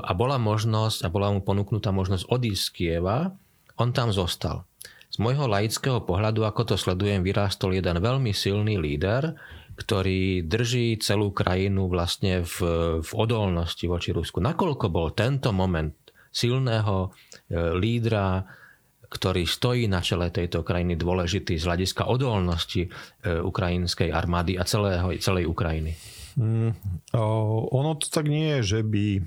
a 0.01 0.11
bola 0.17 0.41
možnosť, 0.41 1.05
a 1.05 1.09
bola 1.13 1.29
mu 1.31 1.45
ponúknutá 1.45 1.93
možnosť 1.93 2.33
odísť 2.33 2.63
z 2.65 2.71
Kieva, 2.73 3.29
on 3.77 3.93
tam 3.93 4.09
zostal. 4.09 4.65
Z 5.11 5.21
môjho 5.21 5.51
laického 5.51 6.01
pohľadu, 6.01 6.49
ako 6.49 6.73
to 6.73 6.77
sledujem, 6.81 7.21
vyrástol 7.21 7.77
jeden 7.77 8.01
veľmi 8.01 8.33
silný 8.33 8.81
líder, 8.81 9.37
ktorý 9.77 10.45
drží 10.45 11.01
celú 11.01 11.33
krajinu 11.33 11.89
vlastne 11.89 12.45
v, 12.45 12.57
v 13.01 13.11
odolnosti 13.17 13.85
voči 13.85 14.13
Rusku. 14.13 14.41
Nakoľko 14.41 14.87
bol 14.93 15.13
tento 15.13 15.53
moment 15.57 15.93
silného 16.31 16.97
e, 17.07 17.09
lídra, 17.77 18.47
ktorý 19.11 19.43
stojí 19.43 19.91
na 19.91 19.99
čele 19.99 20.31
tejto 20.31 20.63
krajiny 20.63 20.95
dôležitý 20.95 21.59
z 21.59 21.67
hľadiska 21.67 22.07
odolnosti 22.07 22.87
e, 22.87 22.91
ukrajinskej 23.43 24.15
armády 24.15 24.55
a 24.55 24.63
celého, 24.63 25.11
celej 25.19 25.51
Ukrajiny? 25.51 25.99
Mm, 26.39 26.73
ono 27.75 27.99
to 27.99 28.07
tak 28.07 28.31
nie 28.31 28.59
je, 28.59 28.79
že 28.79 28.81
by 28.87 29.19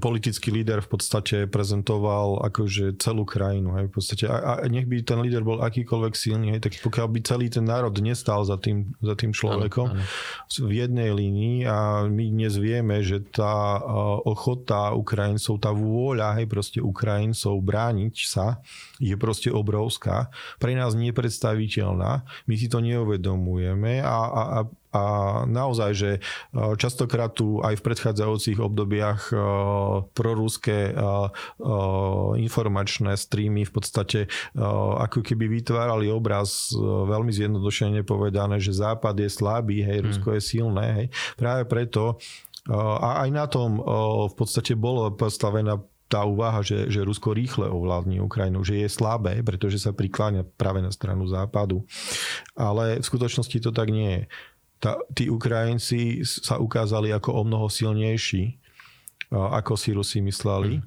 politický 0.00 0.48
líder 0.48 0.80
v 0.80 0.88
podstate 0.96 1.36
prezentoval 1.44 2.40
akože 2.48 2.96
celú 2.96 3.28
krajinu. 3.28 3.76
Hej, 3.76 3.92
v 3.92 3.92
podstate, 3.92 4.24
a, 4.24 4.60
a 4.60 4.64
nech 4.66 4.88
by 4.88 5.04
ten 5.04 5.20
líder 5.20 5.44
bol 5.44 5.60
akýkoľvek 5.60 6.14
silný, 6.16 6.56
hej, 6.56 6.64
tak 6.64 6.80
pokiaľ 6.80 7.06
by 7.12 7.18
celý 7.20 7.46
ten 7.52 7.68
národ 7.68 7.92
nestal 8.00 8.40
za 8.48 8.56
tým, 8.56 8.96
za 9.04 9.12
tým 9.12 9.36
človekom 9.36 9.88
ano, 9.92 10.00
ano. 10.00 10.64
v 10.64 10.72
jednej 10.72 11.10
línii 11.12 11.68
a 11.68 12.08
my 12.08 12.24
dnes 12.32 12.56
vieme, 12.56 13.04
že 13.04 13.20
tá 13.20 13.80
ochota 14.24 14.96
Ukrajincov, 14.96 15.60
tá 15.60 15.70
vôľa, 15.76 16.40
hej, 16.40 16.46
proste 16.48 16.78
Ukrajincov 16.80 17.60
brániť 17.60 18.16
sa 18.24 18.64
je 18.96 19.12
proste 19.20 19.52
obrovská. 19.52 20.32
Pre 20.56 20.72
nás 20.72 20.96
nepredstaviteľná. 20.96 22.24
My 22.48 22.54
si 22.56 22.66
to 22.72 22.80
neuvedomujeme 22.80 24.00
a, 24.00 24.16
a, 24.24 24.42
a 24.56 24.60
a 24.96 25.02
naozaj, 25.44 25.90
že 25.92 26.10
e, 26.16 26.20
častokrát 26.80 27.36
tu 27.36 27.60
aj 27.60 27.76
v 27.76 27.84
predchádzajúcich 27.84 28.58
obdobiach 28.64 29.28
e, 29.28 29.36
proruské 30.16 30.90
e, 30.90 30.94
informačné 32.40 33.12
streamy 33.20 33.68
v 33.68 33.72
podstate 33.72 34.20
ako 34.56 35.20
keby 35.20 35.60
vytvárali 35.60 36.08
obraz 36.08 36.72
veľmi 36.76 37.32
zjednodušene 37.32 38.00
povedané, 38.06 38.62
že 38.62 38.76
Západ 38.76 39.16
je 39.20 39.28
slabý, 39.28 39.82
hej, 39.84 40.00
hmm. 40.00 40.06
Rusko 40.12 40.28
je 40.38 40.42
silné, 40.42 40.86
hej. 40.94 41.06
Práve 41.34 41.68
preto 41.68 42.20
a 42.70 43.26
aj 43.26 43.30
na 43.30 43.46
tom 43.46 43.78
v 44.26 44.34
podstate 44.34 44.74
bolo 44.74 45.10
postavená 45.14 45.78
tá 46.06 46.22
úvaha, 46.22 46.62
že, 46.62 46.86
že 46.86 47.02
Rusko 47.02 47.34
rýchle 47.34 47.66
ovládne 47.66 48.22
Ukrajinu, 48.22 48.62
že 48.62 48.78
je 48.78 48.88
slabé, 48.90 49.42
pretože 49.42 49.82
sa 49.82 49.90
prikláňa 49.90 50.46
práve 50.54 50.78
na 50.78 50.94
stranu 50.94 51.26
západu. 51.26 51.82
Ale 52.54 53.02
v 53.02 53.04
skutočnosti 53.04 53.58
to 53.58 53.74
tak 53.74 53.90
nie 53.90 54.22
je 54.22 54.22
tá, 54.78 55.00
tí 55.12 55.32
Ukrajinci 55.32 56.20
sa 56.24 56.60
ukázali 56.60 57.12
ako 57.12 57.30
o 57.32 57.42
mnoho 57.44 57.66
silnejší, 57.72 58.56
ako 59.32 59.72
si 59.74 59.90
Rusi 59.96 60.18
mysleli. 60.22 60.84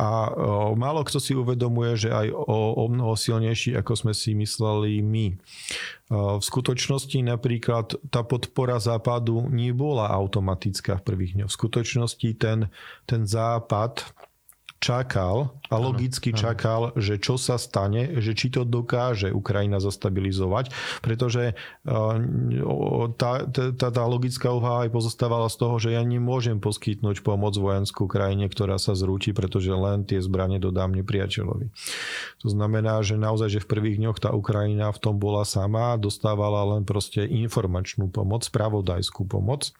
A 0.00 0.32
o, 0.32 0.72
málo 0.80 1.04
kto 1.04 1.20
si 1.20 1.36
uvedomuje, 1.36 2.08
že 2.08 2.08
aj 2.08 2.32
o, 2.32 2.58
o 2.72 2.84
mnoho 2.88 3.12
silnejší, 3.20 3.76
ako 3.76 3.92
sme 4.00 4.12
si 4.16 4.32
mysleli 4.32 5.04
my. 5.04 5.36
O, 6.08 6.40
v 6.40 6.44
skutočnosti 6.44 7.20
napríklad 7.20 8.00
tá 8.08 8.24
podpora 8.24 8.80
západu 8.80 9.52
nebola 9.52 10.08
automatická 10.08 10.96
v 10.96 11.04
prvých 11.04 11.32
dňoch. 11.36 11.52
V 11.52 11.58
skutočnosti 11.60 12.28
ten, 12.40 12.72
ten 13.04 13.28
západ 13.28 14.08
čakal 14.80 15.60
a 15.68 15.76
logicky 15.76 16.32
ano, 16.32 16.40
čakal, 16.40 16.80
ano. 16.90 16.98
že 16.98 17.20
čo 17.20 17.36
sa 17.36 17.60
stane, 17.60 18.18
že 18.18 18.32
či 18.32 18.48
to 18.48 18.64
dokáže 18.64 19.28
Ukrajina 19.30 19.78
zastabilizovať, 19.78 20.72
pretože 21.04 21.54
tá, 23.20 23.32
tá, 23.46 23.88
tá 23.92 24.04
logická 24.08 24.50
úvaha 24.50 24.88
aj 24.88 24.90
pozostávala 24.90 25.52
z 25.52 25.56
toho, 25.60 25.74
že 25.78 25.94
ja 25.94 26.02
nemôžem 26.02 26.58
poskytnúť 26.58 27.20
pomoc 27.20 27.54
vojenskú 27.54 28.08
krajine, 28.08 28.48
ktorá 28.48 28.80
sa 28.80 28.96
zrúti, 28.96 29.36
pretože 29.36 29.70
len 29.70 30.02
tie 30.08 30.18
zbranie 30.18 30.56
dodám 30.56 30.96
nepriateľovi. 30.96 31.70
To 32.40 32.48
znamená, 32.48 33.04
že 33.04 33.20
naozaj, 33.20 33.60
že 33.60 33.62
v 33.62 33.70
prvých 33.70 33.96
dňoch 34.00 34.18
tá 34.18 34.30
Ukrajina 34.32 34.90
v 34.90 34.98
tom 34.98 35.20
bola 35.20 35.44
sama, 35.44 36.00
dostávala 36.00 36.64
len 36.76 36.88
proste 36.88 37.28
informačnú 37.28 38.08
pomoc, 38.08 38.48
spravodajskú 38.48 39.28
pomoc, 39.28 39.70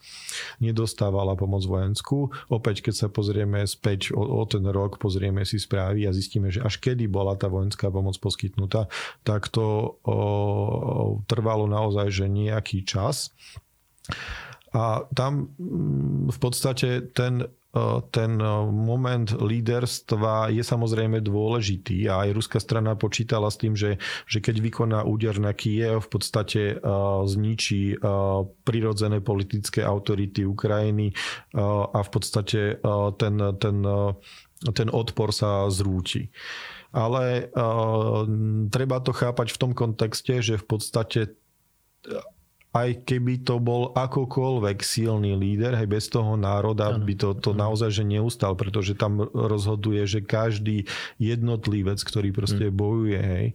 nedostávala 0.61 1.33
pomoc 1.33 1.65
vojenskú. 1.65 2.29
Opäť, 2.53 2.85
keď 2.85 2.93
sa 2.95 3.07
pozrieme 3.09 3.63
späť 3.65 4.13
o, 4.13 4.21
o 4.21 4.43
ten 4.45 4.63
rok, 4.67 4.90
rok 4.91 4.99
pozrieme 4.99 5.47
si 5.47 5.55
správy 5.55 6.03
a 6.03 6.11
zistíme, 6.11 6.51
že 6.51 6.59
až 6.59 6.83
kedy 6.83 7.07
bola 7.07 7.39
tá 7.39 7.47
vojenská 7.47 7.87
pomoc 7.87 8.19
poskytnutá, 8.19 8.91
tak 9.23 9.47
to 9.47 9.95
o, 10.03 11.23
trvalo 11.31 11.71
naozaj 11.71 12.11
že 12.11 12.27
nejaký 12.27 12.83
čas. 12.83 13.31
A 14.75 15.07
tam 15.15 15.55
mm, 15.55 16.35
v 16.35 16.37
podstate 16.43 17.07
ten 17.15 17.47
ten 18.11 18.35
moment 18.67 19.31
líderstva 19.31 20.51
je 20.51 20.59
samozrejme 20.59 21.23
dôležitý 21.23 22.03
a 22.11 22.27
aj 22.27 22.35
ruská 22.35 22.59
strana 22.59 22.99
počítala 22.99 23.47
s 23.47 23.55
tým, 23.55 23.79
že, 23.79 23.95
že 24.27 24.43
keď 24.43 24.59
vykoná 24.59 24.99
úder 25.07 25.39
na 25.39 25.55
Kiev, 25.55 26.03
v 26.03 26.09
podstate 26.11 26.61
zničí 27.23 27.95
prirodzené 28.67 29.23
politické 29.23 29.87
autority 29.87 30.43
Ukrajiny 30.43 31.15
a 31.95 31.99
v 32.03 32.09
podstate 32.11 32.83
ten, 33.15 33.35
ten 33.55 33.75
ten 34.69 34.93
odpor 34.93 35.33
sa 35.33 35.65
zrúti. 35.73 36.29
Ale 36.93 37.49
uh, 37.55 38.27
treba 38.69 39.01
to 39.01 39.15
chápať 39.15 39.55
v 39.55 39.59
tom 39.59 39.71
kontexte, 39.71 40.43
že 40.43 40.59
v 40.59 40.65
podstate 40.67 41.33
aj 42.71 43.03
keby 43.03 43.43
to 43.43 43.59
bol 43.59 43.91
akokoľvek 43.91 44.79
silný 44.79 45.35
líder, 45.35 45.75
aj 45.75 45.87
bez 45.91 46.07
toho 46.07 46.39
národa 46.39 46.95
ano. 46.95 47.03
by 47.03 47.13
to, 47.19 47.35
to 47.35 47.51
naozaj 47.51 47.91
že 47.91 48.07
neustal, 48.07 48.55
pretože 48.55 48.95
tam 48.95 49.27
rozhoduje, 49.27 50.07
že 50.07 50.23
každý 50.23 50.87
jednotlivec, 51.19 51.99
ktorý 51.99 52.31
proste 52.31 52.71
hmm. 52.71 52.75
bojuje, 52.75 53.19
hej, 53.19 53.47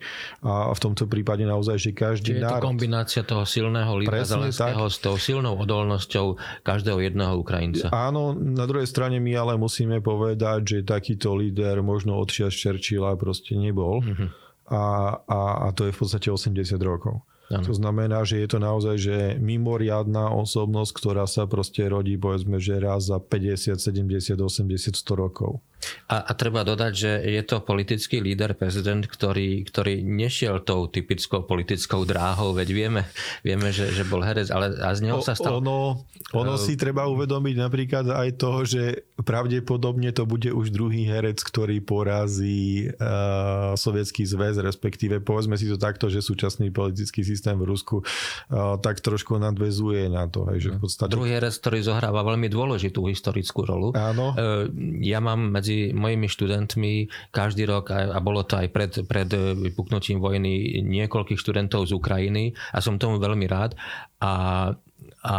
a 0.45 0.69
v 0.69 0.81
tomto 0.81 1.09
prípade 1.09 1.49
naozaj, 1.49 1.81
že 1.81 1.91
každý 1.97 2.37
Čiže 2.37 2.45
národ... 2.45 2.61
je 2.61 2.61
to 2.61 2.69
kombinácia 2.69 3.23
toho 3.25 3.45
silného 3.49 3.93
lídra 3.97 4.21
Zelenského 4.21 4.85
s 4.85 5.01
tou 5.01 5.17
silnou 5.17 5.57
odolnosťou 5.57 6.37
každého 6.61 7.01
jedného 7.01 7.41
Ukrajinca. 7.41 7.89
Áno, 7.89 8.37
na 8.37 8.69
druhej 8.69 8.85
strane 8.85 9.17
my 9.17 9.33
ale 9.33 9.57
musíme 9.57 10.05
povedať, 10.05 10.61
že 10.77 10.79
takýto 10.85 11.33
líder 11.33 11.81
možno 11.81 12.21
od 12.21 12.29
čias 12.29 12.53
Churchilla 12.53 13.17
proste 13.17 13.57
nebol. 13.57 14.05
Mm-hmm. 14.05 14.29
A, 14.67 14.83
a, 15.25 15.41
a 15.65 15.67
to 15.73 15.87
je 15.89 15.95
v 15.95 15.99
podstate 16.05 16.29
80 16.29 16.53
rokov. 16.83 17.23
Ano. 17.47 17.63
To 17.63 17.75
znamená, 17.79 18.27
že 18.27 18.43
je 18.43 18.49
to 18.51 18.59
naozaj 18.59 18.97
že 18.99 19.17
mimoriadná 19.39 20.35
osobnosť, 20.35 20.91
ktorá 20.99 21.31
sa 21.31 21.47
proste 21.47 21.87
rodí 21.87 22.19
povedzme, 22.19 22.59
že 22.59 22.83
raz 22.83 23.07
za 23.07 23.23
50, 23.23 23.79
70, 23.79 24.35
80, 24.35 24.99
100 24.99 25.15
rokov. 25.15 25.63
A, 26.07 26.23
a 26.23 26.33
treba 26.39 26.63
dodať, 26.63 26.93
že 26.95 27.13
je 27.19 27.43
to 27.43 27.63
politický 27.63 28.23
líder, 28.23 28.55
prezident, 28.55 29.03
ktorý, 29.03 29.67
ktorý 29.67 30.07
nešiel 30.07 30.63
tou 30.63 30.87
typickou 30.87 31.43
politickou 31.43 32.07
dráhou, 32.07 32.55
veď 32.55 32.69
vieme, 32.71 33.03
vieme 33.43 33.75
že, 33.75 33.91
že 33.91 34.07
bol 34.07 34.23
herec, 34.23 34.51
ale 34.55 34.75
a 34.79 34.95
z 34.95 35.03
neho 35.03 35.19
sa 35.19 35.35
stal... 35.35 35.59
Ono, 35.59 36.07
ono 36.31 36.55
uh, 36.55 36.63
si 36.63 36.79
treba 36.79 37.11
uvedomiť 37.11 37.55
napríklad 37.59 38.07
aj 38.07 38.29
to, 38.39 38.53
že 38.63 38.83
pravdepodobne 39.19 40.15
to 40.15 40.27
bude 40.27 40.47
už 40.51 40.71
druhý 40.71 41.07
herec, 41.07 41.43
ktorý 41.43 41.83
porazí 41.83 42.87
uh, 42.87 43.75
sovietský 43.75 44.23
zväz, 44.27 44.63
respektíve 44.63 45.19
povedzme 45.23 45.59
si 45.59 45.67
to 45.67 45.75
takto, 45.75 46.07
že 46.07 46.23
súčasný 46.23 46.71
politický 46.71 47.27
systém 47.27 47.59
v 47.59 47.67
Rusku 47.67 48.03
uh, 48.03 48.79
tak 48.79 49.03
trošku 49.03 49.43
nadvezuje 49.43 50.07
na 50.07 50.31
to. 50.31 50.47
Hej, 50.55 50.59
že 50.67 50.71
v 50.71 50.79
podstate... 50.87 51.11
Druhý 51.15 51.35
herec, 51.35 51.55
ktorý 51.59 51.83
zohráva 51.83 52.23
veľmi 52.23 52.47
dôležitú 52.47 53.11
historickú 53.11 53.67
rolu. 53.67 53.91
Áno. 53.99 54.39
Uh, 54.39 54.71
ja 55.03 55.19
mám 55.19 55.51
medzi 55.51 55.66
medzi 55.67 55.91
mojimi 55.91 56.31
študentmi 56.31 56.93
každý 57.35 57.67
rok, 57.67 57.91
a 57.91 58.15
bolo 58.23 58.47
to 58.47 58.55
aj 58.55 58.71
pred, 58.71 58.93
pred 59.03 59.27
vypuknutím 59.67 60.23
vojny, 60.23 60.79
niekoľkých 60.87 61.43
študentov 61.43 61.91
z 61.91 61.99
Ukrajiny 61.99 62.55
a 62.71 62.79
som 62.79 63.03
tomu 63.03 63.19
veľmi 63.19 63.51
rád. 63.51 63.75
A, 64.23 64.71
a 65.27 65.37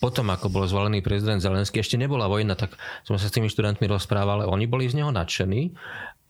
potom, 0.00 0.32
ako 0.32 0.48
bol 0.48 0.64
zvolený 0.64 1.04
prezident 1.04 1.44
Zelenský, 1.44 1.84
ešte 1.84 2.00
nebola 2.00 2.24
vojna, 2.24 2.56
tak 2.56 2.72
som 3.04 3.20
sa 3.20 3.28
s 3.28 3.36
tými 3.36 3.52
študentmi 3.52 3.84
rozprával, 3.84 4.48
oni 4.48 4.64
boli 4.64 4.88
z 4.88 4.96
neho 4.96 5.12
nadšení, 5.12 5.76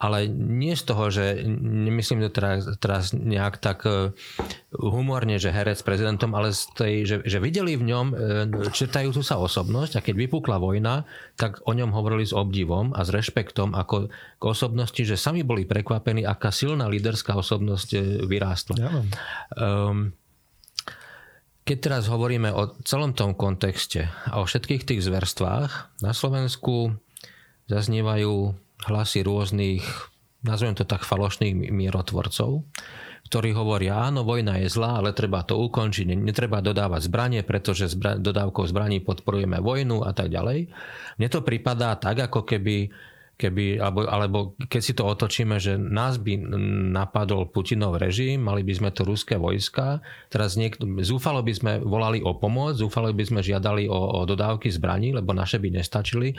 ale 0.00 0.32
nie 0.32 0.72
z 0.72 0.82
toho, 0.88 1.12
že 1.12 1.44
nemyslím 1.60 2.24
to 2.24 2.32
teraz, 2.32 2.64
teraz 2.80 3.12
nejak 3.12 3.60
tak 3.60 3.84
e, 3.84 4.16
humorne, 4.72 5.36
že 5.36 5.52
herec 5.52 5.76
s 5.76 5.84
prezidentom, 5.84 6.32
ale 6.32 6.56
z 6.56 6.62
tej, 6.72 6.94
že, 7.04 7.16
že 7.28 7.36
videli 7.36 7.76
v 7.76 7.84
ňom 7.84 8.06
e, 8.08 8.14
čertajúcu 8.72 9.20
sa 9.20 9.36
osobnosť 9.36 10.00
a 10.00 10.04
keď 10.04 10.14
vypukla 10.16 10.56
vojna, 10.56 11.04
tak 11.36 11.60
o 11.68 11.76
ňom 11.76 11.92
hovorili 11.92 12.24
s 12.24 12.32
obdivom 12.32 12.96
a 12.96 13.04
s 13.04 13.12
rešpektom 13.12 13.76
ako 13.76 14.08
k 14.40 14.42
osobnosti, 14.42 15.04
že 15.04 15.20
sami 15.20 15.44
boli 15.44 15.68
prekvapení, 15.68 16.24
aká 16.24 16.48
silná 16.48 16.88
líderská 16.88 17.36
osobnosť 17.36 17.88
e, 17.92 17.98
vyrástla. 18.24 18.76
Ja. 18.80 18.90
Um, 19.60 20.16
keď 21.68 21.78
teraz 21.92 22.08
hovoríme 22.08 22.48
o 22.56 22.72
celom 22.88 23.12
tom 23.12 23.36
kontexte 23.36 24.08
a 24.32 24.40
o 24.40 24.48
všetkých 24.48 24.88
tých 24.88 25.04
zverstvách, 25.04 26.00
na 26.00 26.16
Slovensku 26.16 26.96
zaznievajú 27.68 28.56
hlasy 28.88 29.20
rôznych, 29.26 29.84
nazvem 30.46 30.72
to 30.72 30.88
tak, 30.88 31.04
falošných 31.04 31.68
mierotvorcov, 31.68 32.64
ktorí 33.28 33.52
hovoria, 33.52 34.08
áno, 34.08 34.24
vojna 34.24 34.58
je 34.64 34.72
zlá, 34.72 34.98
ale 34.98 35.12
treba 35.12 35.44
to 35.44 35.60
ukončiť, 35.60 36.16
netreba 36.16 36.64
dodávať 36.64 37.06
zbranie, 37.06 37.40
pretože 37.44 37.92
zbra- 37.92 38.16
dodávkou 38.16 38.64
zbraní 38.64 39.04
podporujeme 39.04 39.60
vojnu 39.60 40.02
a 40.02 40.10
tak 40.16 40.32
ďalej. 40.32 40.72
Mne 41.20 41.28
to 41.28 41.44
pripadá 41.44 41.94
tak, 42.00 42.26
ako 42.26 42.48
keby 42.48 42.90
keby, 43.40 43.80
alebo, 43.80 44.04
alebo 44.04 44.38
keď 44.68 44.82
si 44.84 44.92
to 44.92 45.08
otočíme, 45.08 45.56
že 45.56 45.80
nás 45.80 46.20
by 46.20 46.36
napadol 46.92 47.48
Putinov 47.48 47.96
režim, 47.96 48.44
mali 48.44 48.60
by 48.60 48.76
sme 48.76 48.90
to 48.92 49.08
ruské 49.08 49.40
vojska, 49.40 50.04
teraz 50.28 50.60
niekto, 50.60 50.84
zúfalo 51.00 51.40
by 51.40 51.52
sme 51.56 51.72
volali 51.80 52.20
o 52.20 52.36
pomoc, 52.36 52.76
zúfalo 52.76 53.08
by 53.16 53.24
sme 53.24 53.40
žiadali 53.40 53.88
o, 53.88 53.96
o 53.96 54.28
dodávky 54.28 54.68
zbraní, 54.68 55.16
lebo 55.16 55.32
naše 55.32 55.56
by 55.56 55.72
nestačili, 55.72 56.36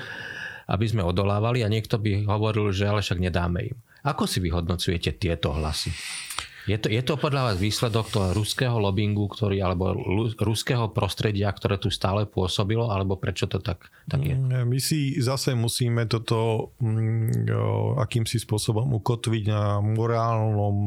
aby 0.72 0.86
sme 0.88 1.04
odolávali 1.04 1.68
a 1.68 1.72
niekto 1.72 2.00
by 2.00 2.24
hovoril, 2.24 2.72
že 2.72 2.88
ale 2.88 3.04
však 3.04 3.20
nedáme 3.20 3.76
im. 3.76 3.78
Ako 4.08 4.26
si 4.26 4.40
vyhodnocujete 4.40 5.20
tieto 5.20 5.52
hlasy? 5.52 5.92
Je 6.70 6.78
to, 6.78 6.94
je 6.94 7.02
to 7.02 7.18
podľa 7.18 7.52
vás 7.52 7.58
výsledok 7.58 8.06
toho 8.14 8.28
ruského 8.38 8.78
lobbingu, 8.78 9.26
ktorý, 9.26 9.66
alebo 9.66 9.98
ruského 10.38 10.94
prostredia, 10.94 11.50
ktoré 11.50 11.82
tu 11.82 11.90
stále 11.90 12.30
pôsobilo, 12.30 12.94
alebo 12.94 13.18
prečo 13.18 13.50
to 13.50 13.58
tak, 13.58 13.90
tak 14.06 14.22
je? 14.22 14.38
Mm, 14.38 14.70
my 14.70 14.78
si 14.78 15.18
zase 15.18 15.58
musíme 15.58 16.06
toto 16.06 16.70
mm, 16.78 17.50
akýmsi 17.98 18.38
spôsobom 18.38 18.94
ukotviť 18.94 19.44
na 19.50 19.82
morálnom 19.82 20.78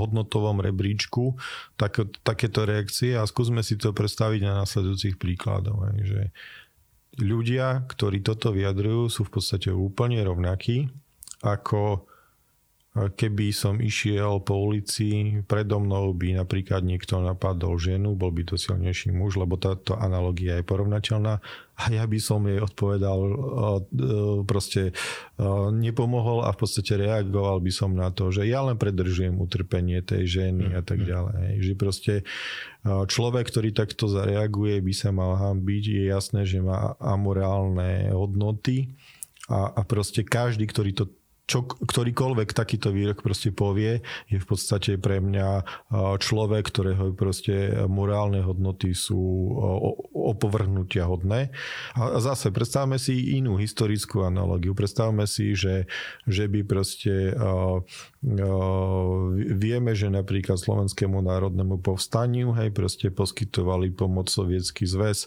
hodnotovom 0.00 0.64
rebríčku 0.64 1.36
tak, 1.76 2.00
takéto 2.24 2.64
reakcie 2.64 3.12
a 3.12 3.28
skúsme 3.28 3.60
si 3.60 3.76
to 3.76 3.92
predstaviť 3.92 4.40
na 4.40 4.64
následujúcich 4.64 5.20
príkladoch. 5.20 6.00
Že 6.00 6.32
ľudia, 7.18 7.88
ktorí 7.90 8.22
toto 8.22 8.54
vyjadrujú, 8.54 9.10
sú 9.10 9.26
v 9.26 9.40
podstate 9.40 9.74
úplne 9.74 10.22
rovnakí 10.22 10.86
ako 11.42 12.09
keby 12.90 13.54
som 13.54 13.78
išiel 13.78 14.42
po 14.42 14.58
ulici, 14.66 15.38
predo 15.46 15.78
mnou 15.78 16.10
by 16.10 16.42
napríklad 16.42 16.82
niekto 16.82 17.22
napadol 17.22 17.78
ženu, 17.78 18.18
bol 18.18 18.34
by 18.34 18.42
to 18.42 18.58
silnejší 18.58 19.14
muž, 19.14 19.38
lebo 19.38 19.54
táto 19.54 19.94
analogia 19.94 20.58
je 20.58 20.66
porovnateľná 20.66 21.38
a 21.80 21.82
ja 21.86 22.02
by 22.02 22.18
som 22.18 22.42
jej 22.50 22.58
odpovedal, 22.58 23.18
e, 23.24 23.32
proste 24.42 24.90
e, 24.90 24.92
nepomohol 25.70 26.42
a 26.42 26.50
v 26.50 26.58
podstate 26.66 26.98
reagoval 26.98 27.62
by 27.62 27.72
som 27.72 27.94
na 27.94 28.10
to, 28.10 28.34
že 28.34 28.50
ja 28.50 28.60
len 28.66 28.74
predržujem 28.74 29.38
utrpenie 29.38 30.02
tej 30.02 30.26
ženy 30.42 30.74
a 30.74 30.82
tak 30.82 31.00
mm-hmm. 31.00 31.12
ďalej. 31.14 31.46
Že 31.62 31.72
proste 31.78 32.14
e, 32.20 32.24
človek, 32.84 33.48
ktorý 33.48 33.70
takto 33.70 34.10
zareaguje, 34.10 34.82
by 34.82 34.92
sa 34.92 35.14
mal 35.14 35.38
hambiť. 35.38 35.84
Je 35.88 36.02
jasné, 36.10 36.42
že 36.42 36.58
má 36.58 36.98
amorálne 36.98 38.10
hodnoty 38.12 38.98
a, 39.46 39.72
a 39.72 39.80
proste 39.86 40.26
každý, 40.26 40.66
ktorý 40.68 40.90
to 40.92 41.04
čo, 41.50 41.66
ktorýkoľvek 41.66 42.54
takýto 42.54 42.94
výrok 42.94 43.26
proste 43.26 43.50
povie, 43.50 44.06
je 44.30 44.38
v 44.38 44.46
podstate 44.46 44.94
pre 45.02 45.18
mňa 45.18 45.66
človek, 46.22 46.70
ktorého 46.70 47.10
proste 47.18 47.74
morálne 47.90 48.38
hodnoty 48.38 48.94
sú 48.94 49.18
opovrhnutia 50.14 51.10
hodné. 51.10 51.50
A 51.98 52.22
zase 52.22 52.54
predstavme 52.54 53.02
si 53.02 53.34
inú 53.34 53.58
historickú 53.58 54.22
analogiu. 54.22 54.78
Predstavme 54.78 55.26
si, 55.26 55.58
že, 55.58 55.90
že 56.30 56.46
by 56.46 56.62
proste 56.62 57.34
vieme, 59.56 59.92
že 59.96 60.06
napríklad 60.12 60.60
Slovenskému 60.60 61.18
národnému 61.24 61.80
povstaniu 61.80 62.52
hej, 62.60 62.70
proste 62.70 63.08
poskytovali 63.10 63.90
pomoc 63.90 64.28
Sovietský 64.30 64.84
zväz 64.86 65.26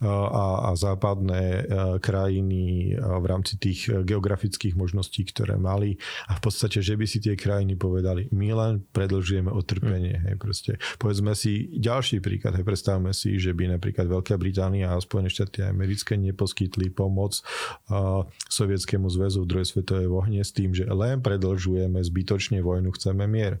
a, 0.00 0.70
a 0.70 0.78
západné 0.78 1.66
krajiny 2.00 2.94
v 2.96 3.24
rámci 3.26 3.58
tých 3.58 3.90
geografických 4.06 4.78
možností, 4.78 5.26
ktoré 5.26 5.49
ktoré 5.50 5.58
mali 5.58 5.98
a 6.30 6.38
v 6.38 6.40
podstate, 6.46 6.78
že 6.78 6.94
by 6.94 7.10
si 7.10 7.18
tie 7.18 7.34
krajiny 7.34 7.74
povedali, 7.74 8.30
my 8.30 8.54
len 8.54 8.72
predlžujeme 8.94 9.50
otrpenie. 9.50 10.14
Mm. 10.14 10.22
Hej, 10.30 10.34
proste. 10.38 10.72
Povedzme 11.02 11.34
si 11.34 11.66
ďalší 11.74 12.22
príklad, 12.22 12.54
hej, 12.54 12.62
predstavme 12.62 13.10
si, 13.10 13.34
že 13.42 13.50
by 13.50 13.74
napríklad 13.74 14.06
Veľká 14.06 14.38
Británia 14.38 14.94
a 14.94 15.02
Spojené 15.02 15.26
štáty 15.26 15.66
americké 15.66 16.14
neposkytli 16.14 16.94
pomoc 16.94 17.42
uh, 17.90 18.22
Sovietskému 18.46 19.10
zväzu 19.10 19.42
v 19.42 19.50
druhej 19.50 19.66
svetovej 19.74 20.06
vojne 20.06 20.38
s 20.46 20.54
tým, 20.54 20.70
že 20.70 20.86
len 20.86 21.18
predlžujeme 21.18 21.98
zbytočne 21.98 22.62
vojnu, 22.62 22.94
chceme 22.94 23.26
mier. 23.26 23.58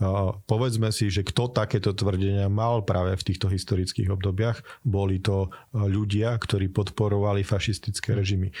Uh, 0.00 0.32
povedzme 0.48 0.88
si, 0.88 1.12
že 1.12 1.20
kto 1.20 1.52
takéto 1.52 1.92
tvrdenia 1.92 2.48
mal 2.48 2.80
práve 2.80 3.12
v 3.20 3.26
týchto 3.28 3.52
historických 3.52 4.08
obdobiach, 4.08 4.64
boli 4.80 5.20
to 5.20 5.52
ľudia, 5.74 6.32
ktorí 6.40 6.72
podporovali 6.72 7.44
fašistické 7.44 8.16
režimy 8.16 8.54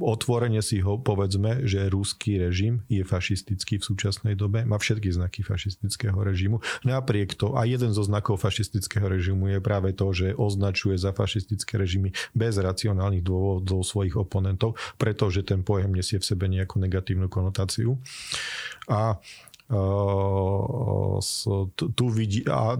otvorene 0.00 0.60
si 0.60 0.84
ho 0.84 1.00
povedzme, 1.00 1.64
že 1.64 1.88
ruský 1.88 2.36
režim 2.36 2.84
je 2.92 3.00
fašistický 3.00 3.80
v 3.80 3.86
súčasnej 3.88 4.34
dobe, 4.36 4.68
má 4.68 4.76
všetky 4.76 5.08
znaky 5.08 5.40
fašistického 5.40 6.16
režimu. 6.20 6.60
Napriek 6.84 7.32
to, 7.34 7.56
a 7.56 7.64
jeden 7.64 7.96
zo 7.96 8.04
znakov 8.04 8.44
fašistického 8.44 9.08
režimu 9.08 9.48
je 9.56 9.58
práve 9.64 9.96
to, 9.96 10.12
že 10.12 10.36
označuje 10.36 11.00
za 11.00 11.16
fašistické 11.16 11.80
režimy 11.80 12.12
bez 12.36 12.60
racionálnych 12.60 13.24
dôvodov 13.24 13.88
svojich 13.88 14.20
oponentov, 14.20 14.76
pretože 15.00 15.40
ten 15.48 15.64
pojem 15.64 15.96
nesie 15.96 16.20
v 16.20 16.28
sebe 16.28 16.44
nejakú 16.52 16.76
negatívnu 16.76 17.32
konotáciu. 17.32 17.96
A 18.90 19.16
tu 21.72 22.04
vidí, 22.12 22.44
a 22.44 22.76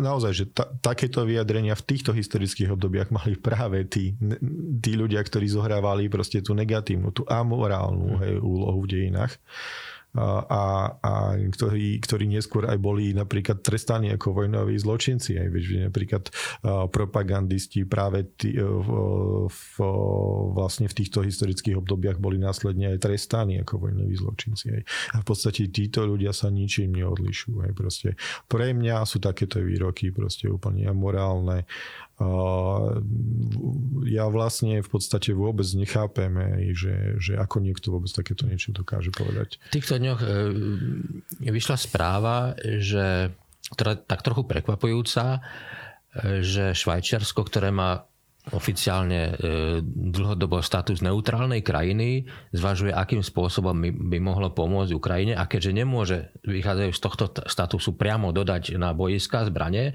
naozaj, 0.00 0.32
že 0.32 0.44
ta, 0.48 0.64
takéto 0.80 1.20
vyjadrenia 1.28 1.76
v 1.76 1.86
týchto 1.86 2.16
historických 2.16 2.72
obdobiach 2.72 3.12
mali 3.18 3.36
práve 3.36 3.84
tí, 3.84 4.16
tí 4.80 4.92
ľudia, 4.96 5.20
ktorí 5.20 5.46
zohrávali 5.46 6.08
proste 6.08 6.40
tú 6.40 6.56
negatívnu, 6.56 7.12
tú 7.12 7.28
amorálnu 7.28 8.20
hej, 8.24 8.40
úlohu 8.40 8.88
v 8.88 8.90
dejinách 8.90 9.36
a, 10.18 10.98
a 10.98 11.12
ktorí, 11.38 12.02
ktorí 12.02 12.26
neskôr 12.26 12.66
aj 12.66 12.78
boli 12.82 13.14
napríklad 13.14 13.62
trestaní 13.62 14.10
ako 14.10 14.42
vojnoví 14.42 14.74
zločinci. 14.74 15.38
Aj 15.38 15.46
veď, 15.46 15.86
napríklad 15.86 16.34
propagandisti 16.90 17.86
práve 17.86 18.26
tí, 18.34 18.58
e, 18.58 18.62
v, 18.62 18.90
v, 19.46 19.74
vlastne 20.50 20.90
v 20.90 20.94
týchto 20.98 21.22
historických 21.22 21.78
obdobiach 21.78 22.18
boli 22.18 22.42
následne 22.42 22.90
aj 22.90 23.06
trestaní 23.06 23.62
ako 23.62 23.86
vojnoví 23.86 24.14
zločinci. 24.18 24.66
Aj. 24.74 24.82
A 25.14 25.16
v 25.22 25.26
podstate 25.26 25.70
títo 25.70 26.02
ľudia 26.02 26.34
sa 26.34 26.50
ničím 26.50 26.90
neodlišujú. 26.98 27.56
Aj. 27.62 27.70
Proste 27.70 28.18
pre 28.50 28.74
mňa 28.74 29.06
sú 29.06 29.22
takéto 29.22 29.62
výroky 29.62 30.10
proste 30.10 30.50
úplne 30.50 30.90
amorálne 30.90 31.70
ja 34.04 34.24
vlastne 34.28 34.84
v 34.84 34.88
podstate 34.92 35.32
vôbec 35.32 35.64
nechápem, 35.72 36.32
že, 36.76 37.16
že 37.16 37.32
ako 37.40 37.64
niekto 37.64 37.96
vôbec 37.96 38.12
takéto 38.12 38.44
niečo 38.44 38.76
dokáže 38.76 39.08
povedať. 39.14 39.56
V 39.72 39.80
týchto 39.80 39.96
dňoch 39.96 40.20
e, 40.20 40.28
vyšla 41.48 41.76
správa, 41.80 42.52
že 42.60 43.32
ktorá 43.72 43.96
tak 43.96 44.20
trochu 44.20 44.44
prekvapujúca, 44.44 45.38
e, 45.38 46.44
že 46.44 46.76
Švajčiarsko, 46.76 47.40
ktoré 47.40 47.72
má 47.72 48.04
oficiálne 48.48 49.20
e, 49.20 49.32
dlhodobo 49.84 50.64
status 50.64 51.04
neutrálnej 51.04 51.60
krajiny, 51.60 52.24
zvažuje, 52.56 52.88
akým 52.88 53.20
spôsobom 53.20 53.76
by 53.84 54.18
mohlo 54.18 54.48
pomôcť 54.48 54.96
Ukrajine 54.96 55.34
a 55.36 55.44
keďže 55.44 55.72
nemôže, 55.76 56.18
vychádzajú 56.48 56.90
z 56.90 57.00
tohto 57.04 57.24
statusu 57.44 58.00
priamo 58.00 58.32
dodať 58.32 58.80
na 58.80 58.96
boiska 58.96 59.44
zbranie, 59.44 59.92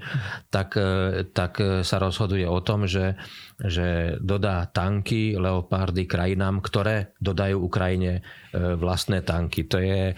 tak, 0.54 0.78
e, 0.78 1.26
tak 1.26 1.58
sa 1.82 1.96
rozhoduje 1.98 2.46
o 2.46 2.62
tom, 2.62 2.86
že, 2.86 3.18
že 3.58 4.14
dodá 4.22 4.70
tanky, 4.70 5.34
leopardy 5.34 6.06
krajinám, 6.06 6.62
ktoré 6.62 7.18
dodajú 7.18 7.58
Ukrajine 7.58 8.22
e, 8.22 8.78
vlastné 8.78 9.26
tanky. 9.26 9.66
To 9.66 9.82
je, 9.82 10.14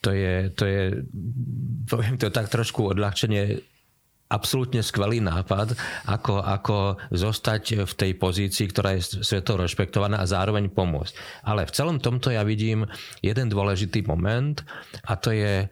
to 0.00 0.10
je, 0.16 0.34
to 0.56 0.64
je 0.64 0.82
poviem 1.84 2.16
to 2.16 2.32
tak 2.32 2.48
trošku 2.48 2.86
odľahčenie 2.86 3.60
absolútne 4.28 4.84
skvelý 4.84 5.24
nápad, 5.24 5.74
ako, 6.04 6.44
ako 6.44 6.76
zostať 7.12 7.88
v 7.88 7.92
tej 7.92 8.12
pozícii, 8.16 8.68
ktorá 8.68 8.96
je 8.96 9.24
svetovo 9.24 9.64
rešpektovaná 9.64 10.20
a 10.20 10.28
zároveň 10.28 10.68
pomôcť. 10.68 11.44
Ale 11.48 11.64
v 11.64 11.74
celom 11.74 11.98
tomto 11.98 12.28
ja 12.32 12.44
vidím 12.44 12.84
jeden 13.24 13.48
dôležitý 13.48 14.04
moment 14.04 14.60
a 15.08 15.16
to 15.16 15.32
je 15.32 15.66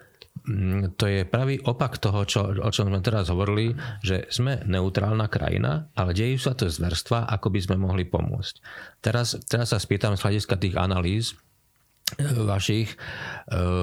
mm, 0.49 0.97
to 0.97 1.05
je 1.05 1.21
pravý 1.29 1.61
opak 1.61 2.01
toho, 2.01 2.25
čo, 2.25 2.49
o 2.57 2.71
čom 2.73 2.89
sme 2.89 3.05
teraz 3.05 3.29
hovorili, 3.29 3.77
že 4.01 4.25
sme 4.33 4.65
neutrálna 4.65 5.29
krajina, 5.29 5.93
ale 5.93 6.17
dejú 6.17 6.41
sa 6.41 6.57
to 6.57 6.69
zverstva, 6.69 7.29
ako 7.29 7.53
by 7.53 7.61
sme 7.61 7.77
mohli 7.77 8.09
pomôcť. 8.09 8.55
Teraz, 9.05 9.37
teraz 9.47 9.77
sa 9.77 9.79
spýtam 9.79 10.17
z 10.17 10.25
hľadiska 10.25 10.57
tých 10.57 10.81
analýz, 10.81 11.37
vašich, 12.47 12.95
e, 12.95 12.97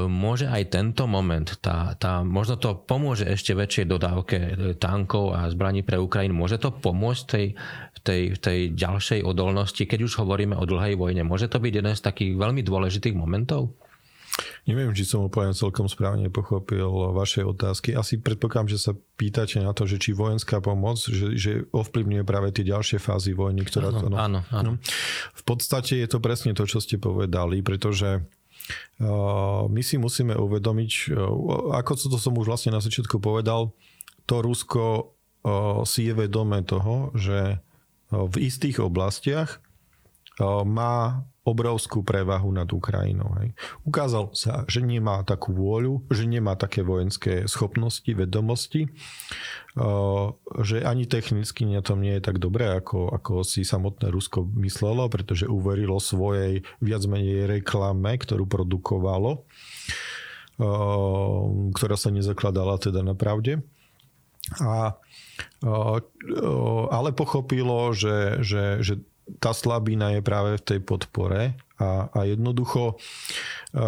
môže 0.08 0.48
aj 0.48 0.72
tento 0.72 1.04
moment, 1.12 1.44
tá, 1.60 1.92
tá, 2.00 2.24
možno 2.24 2.56
to 2.56 2.80
pomôže 2.80 3.28
ešte 3.28 3.52
väčšej 3.52 3.86
dodávke 3.86 4.38
tankov 4.80 5.36
a 5.36 5.52
zbraní 5.52 5.84
pre 5.84 6.00
Ukrajinu, 6.00 6.32
môže 6.32 6.56
to 6.56 6.72
pomôcť 6.72 7.24
tej, 7.28 7.48
tej, 8.08 8.22
tej 8.40 8.60
ďalšej 8.80 9.28
odolnosti, 9.28 9.84
keď 9.84 10.08
už 10.08 10.24
hovoríme 10.24 10.56
o 10.56 10.64
dlhej 10.64 10.96
vojne, 10.96 11.28
môže 11.28 11.52
to 11.52 11.60
byť 11.60 11.74
jeden 11.84 11.96
z 11.96 12.02
takých 12.02 12.32
veľmi 12.40 12.64
dôležitých 12.64 13.16
momentov? 13.16 13.76
Neviem, 14.66 14.96
či 14.98 15.06
som 15.06 15.28
úplne 15.28 15.54
celkom 15.54 15.86
správne 15.86 16.32
pochopil 16.32 16.88
vaše 17.14 17.46
otázky. 17.46 17.94
Asi 17.94 18.18
predpokladám, 18.18 18.74
že 18.74 18.80
sa 18.82 18.92
pýtate 18.96 19.62
na 19.62 19.76
to, 19.78 19.86
že 19.86 20.02
či 20.02 20.16
vojenská 20.16 20.58
pomoc, 20.64 20.98
že, 21.04 21.38
že 21.38 21.68
ovplyvňuje 21.70 22.24
práve 22.26 22.50
tie 22.50 22.66
ďalšie 22.66 22.98
fázy 22.98 23.38
vojny, 23.38 23.62
ktorá... 23.68 23.94
Áno, 23.94 24.10
no, 24.10 24.18
áno, 24.18 24.40
áno. 24.50 24.72
V 25.38 25.44
podstate 25.46 26.02
je 26.02 26.08
to 26.10 26.18
presne 26.18 26.58
to, 26.58 26.66
čo 26.66 26.82
ste 26.82 26.98
povedali, 26.98 27.62
pretože 27.62 28.26
uh, 28.26 29.70
my 29.70 29.82
si 29.86 30.02
musíme 30.02 30.34
uvedomiť, 30.34 30.92
uh, 31.14 31.78
ako 31.78 31.92
to 31.94 32.18
som 32.18 32.34
už 32.34 32.50
vlastne 32.50 32.74
na 32.74 32.82
začiatku 32.82 33.22
povedal, 33.22 33.76
to 34.26 34.42
Rusko 34.42 34.84
uh, 35.44 35.84
si 35.86 36.10
je 36.10 36.14
vedomé 36.16 36.66
toho, 36.66 37.14
že 37.14 37.62
v 38.14 38.46
istých 38.46 38.78
oblastiach 38.78 39.58
má 40.70 41.26
obrovskú 41.44 42.08
prevahu 42.08 42.56
nad 42.56 42.72
Ukrajinou. 42.72 43.36
Hej. 43.44 43.52
Ukázal 43.84 44.32
sa, 44.32 44.64
že 44.72 44.80
nemá 44.80 45.28
takú 45.28 45.52
vôľu, 45.52 46.08
že 46.08 46.24
nemá 46.24 46.56
také 46.56 46.88
vojenské 46.88 47.52
schopnosti, 47.52 48.08
vedomosti, 48.08 48.88
že 50.64 50.88
ani 50.88 51.04
technicky 51.04 51.68
na 51.68 51.84
tom 51.84 52.00
nie 52.00 52.16
je 52.16 52.24
tak 52.24 52.40
dobré, 52.40 52.72
ako, 52.72 53.12
ako 53.12 53.44
si 53.44 53.68
samotné 53.68 54.08
Rusko 54.08 54.48
myslelo, 54.64 55.12
pretože 55.12 55.44
uverilo 55.44 56.00
svojej 56.00 56.64
viac 56.80 57.04
menej 57.12 57.60
reklame, 57.60 58.16
ktorú 58.16 58.48
produkovalo, 58.48 59.44
ktorá 61.76 61.96
sa 62.00 62.08
nezakladala 62.08 62.80
teda 62.80 63.04
na 63.04 63.20
pravde. 63.20 63.60
A, 64.64 64.96
ale 66.88 67.10
pochopilo, 67.12 67.92
že, 67.92 68.40
že, 68.44 68.80
že 68.80 69.04
tá 69.40 69.56
slabina 69.56 70.12
je 70.16 70.22
práve 70.24 70.60
v 70.60 70.66
tej 70.66 70.80
podpore 70.84 71.56
a, 71.80 72.12
a 72.12 72.20
jednoducho 72.28 72.94
e, 72.94 72.96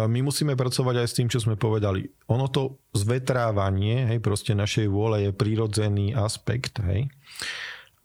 my 0.08 0.20
musíme 0.24 0.56
pracovať 0.56 0.94
aj 1.04 1.08
s 1.08 1.16
tým, 1.16 1.28
čo 1.28 1.40
sme 1.40 1.60
povedali. 1.60 2.08
Ono 2.32 2.46
to 2.48 2.80
zvetrávanie, 2.96 4.08
hej, 4.12 4.18
proste 4.24 4.56
našej 4.56 4.88
vôle 4.88 5.28
je 5.28 5.30
prírodzený 5.36 6.16
aspekt, 6.16 6.80
hej. 6.84 7.12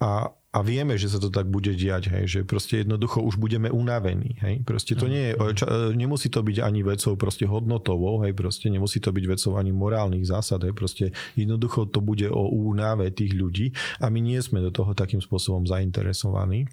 A, 0.03 0.31
a 0.51 0.59
vieme, 0.59 0.99
že 0.99 1.07
sa 1.07 1.15
to 1.15 1.31
tak 1.31 1.47
bude 1.47 1.71
diať, 1.71 2.11
hej, 2.11 2.25
že 2.27 2.39
proste 2.43 2.83
jednoducho 2.83 3.23
už 3.23 3.39
budeme 3.39 3.71
unavení, 3.71 4.35
hej, 4.43 4.59
proste 4.67 4.99
to 4.99 5.07
nie 5.07 5.31
je, 5.31 5.33
mhm. 5.39 5.95
nemusí 5.95 6.27
to 6.27 6.43
byť 6.43 6.57
ani 6.59 6.83
vecou 6.83 7.15
proste 7.15 7.47
hodnotovou, 7.47 8.19
hej, 8.27 8.35
proste 8.35 8.67
nemusí 8.67 8.99
to 8.99 9.15
byť 9.15 9.25
vecou 9.31 9.55
ani 9.55 9.71
morálnych 9.71 10.27
zásad, 10.27 10.67
hej, 10.67 10.75
proste 10.75 11.15
jednoducho 11.39 11.87
to 11.87 12.03
bude 12.03 12.27
o 12.27 12.51
únave 12.51 13.07
tých 13.15 13.31
ľudí 13.31 13.71
a 14.03 14.11
my 14.11 14.19
nie 14.19 14.43
sme 14.43 14.59
do 14.59 14.75
toho 14.75 14.91
takým 14.91 15.23
spôsobom 15.23 15.63
zainteresovaní. 15.63 16.67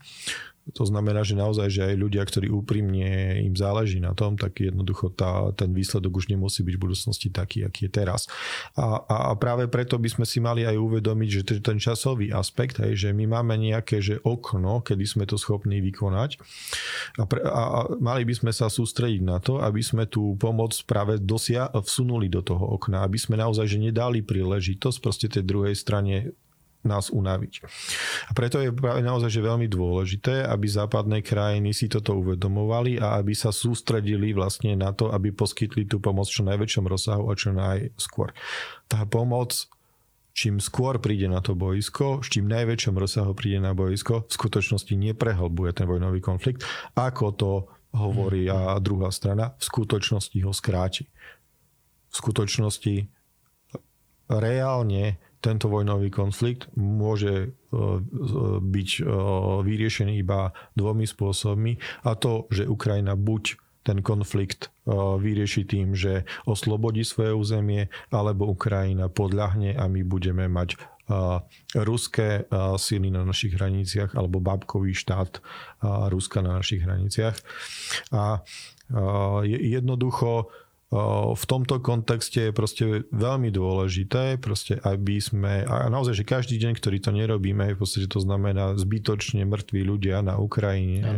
To 0.77 0.85
znamená, 0.85 1.25
že 1.25 1.39
naozaj, 1.39 1.69
že 1.73 1.83
aj 1.89 1.97
ľudia, 1.97 2.23
ktorí 2.25 2.53
úprimne 2.53 3.41
im 3.41 3.55
záleží 3.57 4.03
na 4.03 4.13
tom, 4.13 4.37
tak 4.37 4.61
jednoducho 4.61 5.13
tá, 5.15 5.49
ten 5.57 5.73
výsledok 5.73 6.21
už 6.21 6.29
nemusí 6.29 6.61
byť 6.61 6.75
v 6.77 6.83
budúcnosti 6.83 7.29
taký, 7.33 7.65
aký 7.65 7.89
je 7.89 7.93
teraz. 7.93 8.29
A, 8.77 9.01
a, 9.01 9.17
a 9.31 9.33
práve 9.41 9.71
preto 9.71 9.97
by 9.97 10.09
sme 10.13 10.27
si 10.29 10.39
mali 10.43 10.69
aj 10.69 10.77
uvedomiť, 10.77 11.29
že 11.31 11.43
ten 11.65 11.81
časový 11.81 12.35
aspekt, 12.35 12.81
hej, 12.85 13.09
že 13.09 13.09
my 13.17 13.25
máme 13.39 13.57
nejaké 13.57 14.01
že 14.05 14.21
okno, 14.23 14.85
kedy 14.85 15.05
sme 15.05 15.25
to 15.25 15.41
schopní 15.41 15.81
vykonať 15.81 16.39
a, 17.19 17.25
pre, 17.25 17.41
a, 17.43 17.63
a 17.69 17.79
mali 17.99 18.23
by 18.29 18.35
sme 18.35 18.53
sa 18.53 18.69
sústrediť 18.69 19.23
na 19.25 19.39
to, 19.41 19.61
aby 19.61 19.81
sme 19.81 20.07
tú 20.07 20.37
pomoc 20.37 20.77
práve 20.85 21.19
dosia, 21.19 21.69
vsunuli 21.73 22.29
do 22.29 22.45
toho 22.45 22.77
okna, 22.79 23.05
aby 23.05 23.17
sme 23.17 23.41
naozaj 23.41 23.69
že 23.69 23.79
nedali 23.81 24.21
príležitosť 24.23 24.99
proste 25.01 25.27
tej 25.29 25.45
druhej 25.45 25.75
strane 25.77 26.33
nás 26.89 27.13
unaviť. 27.13 27.53
A 28.27 28.33
preto 28.33 28.65
je 28.65 28.73
naozaj 29.05 29.29
že 29.29 29.45
veľmi 29.45 29.69
dôležité, 29.69 30.49
aby 30.49 30.65
západné 30.65 31.21
krajiny 31.21 31.77
si 31.77 31.93
toto 31.93 32.17
uvedomovali 32.17 32.97
a 32.97 33.21
aby 33.21 33.37
sa 33.37 33.53
sústredili 33.53 34.33
vlastne 34.33 34.73
na 34.75 34.97
to, 34.97 35.13
aby 35.13 35.31
poskytli 35.31 35.85
tú 35.85 36.01
pomoc 36.01 36.27
čo 36.33 36.41
najväčšom 36.49 36.85
rozsahu 36.89 37.29
a 37.29 37.35
čo 37.37 37.53
najskôr. 37.53 38.33
Tá 38.89 39.05
pomoc 39.05 39.69
čím 40.39 40.63
skôr 40.63 41.03
príde 41.03 41.27
na 41.27 41.43
to 41.43 41.59
boisko, 41.59 42.23
s 42.23 42.31
čím 42.31 42.47
najväčšom 42.47 42.95
rozsahu 42.95 43.35
príde 43.35 43.59
na 43.59 43.75
boisko, 43.75 44.23
v 44.23 44.33
skutočnosti 44.39 44.95
neprehlbuje 44.95 45.75
ten 45.75 45.91
vojnový 45.91 46.23
konflikt, 46.23 46.63
ako 46.95 47.27
to 47.35 47.53
hovorí 47.91 48.47
a 48.47 48.79
druhá 48.79 49.11
strana, 49.11 49.59
v 49.59 49.63
skutočnosti 49.67 50.39
ho 50.47 50.55
skráti. 50.55 51.11
V 52.09 52.15
skutočnosti 52.15 52.95
reálne 54.31 55.19
tento 55.39 55.71
vojnový 55.71 56.11
konflikt 56.11 56.67
môže 56.75 57.35
e, 57.47 57.49
byť 58.59 58.91
e, 58.99 59.03
vyriešený 59.63 60.19
iba 60.19 60.51
dvomi 60.75 61.07
spôsobmi 61.07 61.79
a 62.03 62.19
to, 62.19 62.51
že 62.51 62.67
Ukrajina 62.67 63.15
buď 63.15 63.55
ten 63.87 64.03
konflikt 64.03 64.69
e, 64.69 64.93
vyrieši 64.95 65.63
tým, 65.63 65.95
že 65.95 66.27
oslobodí 66.43 67.07
svoje 67.07 67.39
územie, 67.39 67.87
alebo 68.11 68.51
Ukrajina 68.51 69.07
podľahne 69.07 69.79
a 69.79 69.87
my 69.87 70.03
budeme 70.03 70.47
mať 70.51 70.79
ruské 71.73 72.45
síly 72.77 73.09
na 73.09 73.25
našich 73.25 73.57
hraniciach 73.57 74.13
alebo 74.13 74.45
babkový 74.45 74.93
štát 74.93 75.41
Ruska 76.13 76.45
na 76.45 76.61
našich 76.61 76.85
hraniciach. 76.85 77.33
A 78.13 78.45
jednoducho 79.49 80.53
v 80.89 81.45
tomto 81.45 81.85
kontexte 81.85 82.49
je 82.49 82.53
proste 82.57 82.85
veľmi 83.13 83.53
dôležité, 83.53 84.41
proste 84.41 84.81
aby 84.81 85.21
sme, 85.21 85.69
a 85.69 85.85
naozaj, 85.93 86.17
že 86.17 86.25
každý 86.25 86.57
deň, 86.57 86.81
ktorý 86.81 86.97
to 87.05 87.13
nerobíme, 87.13 87.77
v 87.77 87.79
podstate 87.79 88.09
to 88.09 88.25
znamená 88.25 88.73
zbytočne 88.73 89.45
mŕtvi 89.45 89.85
ľudia 89.85 90.25
na 90.25 90.41
Ukrajine. 90.41 91.01
Ja. 91.05 91.13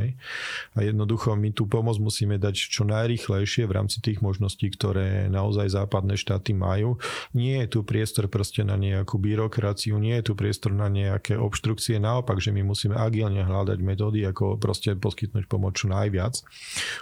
A 0.74 0.78
jednoducho 0.82 1.38
my 1.38 1.54
tú 1.54 1.70
pomoc 1.70 2.02
musíme 2.02 2.34
dať 2.34 2.66
čo 2.66 2.82
najrychlejšie 2.82 3.70
v 3.70 3.72
rámci 3.78 4.02
tých 4.02 4.18
možností, 4.18 4.74
ktoré 4.74 5.30
naozaj 5.30 5.70
západné 5.70 6.18
štáty 6.18 6.50
majú. 6.50 6.98
Nie 7.30 7.62
je 7.62 7.78
tu 7.78 7.86
priestor 7.86 8.26
proste 8.26 8.66
na 8.66 8.74
nejakú 8.74 9.22
byrokraciu, 9.22 9.94
nie 10.02 10.18
je 10.18 10.30
tu 10.30 10.32
priestor 10.34 10.74
na 10.74 10.90
nejaké 10.90 11.38
obštrukcie, 11.38 12.02
naopak, 12.02 12.42
že 12.42 12.50
my 12.50 12.66
musíme 12.66 12.98
agilne 12.98 13.46
hľadať 13.46 13.78
metódy, 13.78 14.26
ako 14.26 14.58
proste 14.58 14.98
poskytnúť 14.98 15.46
pomoc 15.46 15.78
čo 15.78 15.86
najviac 15.86 16.42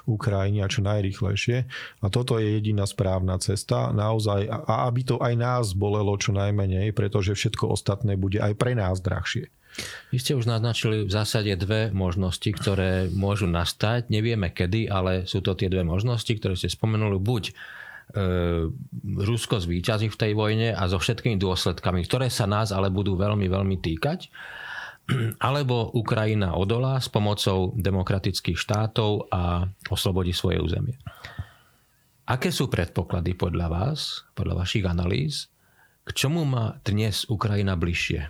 Ukrajine 0.04 0.60
a 0.60 0.68
čo 0.68 0.84
najrychlejšie. 0.84 1.56
A 2.04 2.06
toto 2.12 2.36
je 2.36 2.57
jediná 2.58 2.84
správna 2.84 3.38
cesta 3.38 3.94
naozaj 3.94 4.50
a 4.50 4.90
aby 4.90 5.00
to 5.06 5.16
aj 5.22 5.34
nás 5.38 5.64
bolelo 5.72 6.18
čo 6.18 6.34
najmenej, 6.34 6.90
pretože 6.92 7.38
všetko 7.38 7.70
ostatné 7.72 8.18
bude 8.18 8.42
aj 8.42 8.52
pre 8.58 8.74
nás 8.74 8.98
drahšie. 8.98 9.48
Vy 10.10 10.18
ste 10.18 10.34
už 10.34 10.48
naznačili 10.48 11.06
v 11.06 11.12
zásade 11.12 11.54
dve 11.54 11.94
možnosti, 11.94 12.50
ktoré 12.50 13.06
môžu 13.12 13.46
nastať. 13.46 14.10
Nevieme 14.10 14.50
kedy, 14.50 14.90
ale 14.90 15.28
sú 15.28 15.38
to 15.44 15.54
tie 15.54 15.70
dve 15.70 15.86
možnosti, 15.86 16.28
ktoré 16.28 16.58
ste 16.58 16.72
spomenuli. 16.72 17.20
Buď 17.20 17.44
e, 17.48 17.52
Rusko 19.22 19.62
zvýťazí 19.62 20.10
v 20.10 20.18
tej 20.18 20.32
vojne 20.34 20.74
a 20.74 20.82
so 20.90 20.98
všetkými 20.98 21.38
dôsledkami, 21.38 22.02
ktoré 22.08 22.26
sa 22.32 22.50
nás 22.50 22.74
ale 22.74 22.90
budú 22.90 23.14
veľmi, 23.14 23.46
veľmi 23.46 23.76
týkať, 23.78 24.32
alebo 25.40 25.88
Ukrajina 25.94 26.58
odolá 26.58 27.00
s 27.00 27.08
pomocou 27.08 27.72
demokratických 27.78 28.58
štátov 28.58 29.30
a 29.32 29.68
oslobodí 29.88 30.36
svoje 30.36 30.60
územie. 30.60 30.98
Aké 32.28 32.52
sú 32.52 32.68
predpoklady 32.68 33.32
podľa 33.32 33.72
vás, 33.72 34.28
podľa 34.36 34.60
vašich 34.60 34.84
analýz, 34.84 35.48
k 36.04 36.12
čomu 36.12 36.44
má 36.44 36.76
dnes 36.84 37.24
Ukrajina 37.24 37.72
bližšie? 37.72 38.28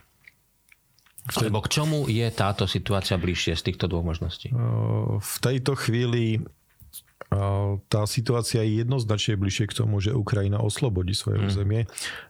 Alebo 1.34 1.58
k 1.66 1.68
čomu 1.68 2.06
je 2.06 2.22
táto 2.30 2.70
situácia 2.70 3.18
bližšie 3.18 3.58
z 3.58 3.62
týchto 3.66 3.90
dvoch 3.90 4.06
možností? 4.06 4.54
V 5.18 5.36
tejto 5.42 5.74
chvíli 5.74 6.46
tá 7.90 8.06
situácia 8.06 8.62
je 8.62 8.86
jednoznačne 8.86 9.34
bližšie 9.34 9.66
k 9.66 9.76
tomu, 9.82 9.98
že 9.98 10.14
Ukrajina 10.14 10.62
oslobodí 10.62 11.12
svoje 11.12 11.42
hmm. 11.42 11.48
územie. 11.50 11.80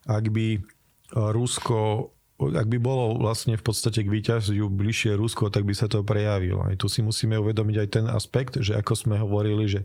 Ak 0.08 0.24
by 0.32 0.64
Rusko 1.12 2.10
ak 2.38 2.70
by 2.70 2.78
bolo 2.78 3.18
vlastne 3.18 3.58
v 3.58 3.66
podstate 3.66 4.06
k 4.06 4.12
víťaziu 4.14 4.70
bližšie 4.70 5.18
Rusko, 5.18 5.50
tak 5.50 5.66
by 5.66 5.74
sa 5.74 5.90
to 5.90 6.06
prejavilo. 6.06 6.62
Aj 6.62 6.78
tu 6.78 6.86
si 6.86 7.02
musíme 7.02 7.34
uvedomiť 7.34 7.76
aj 7.82 7.88
ten 7.90 8.06
aspekt, 8.06 8.62
že 8.62 8.78
ako 8.78 8.94
sme 8.94 9.18
hovorili, 9.18 9.66
že 9.66 9.80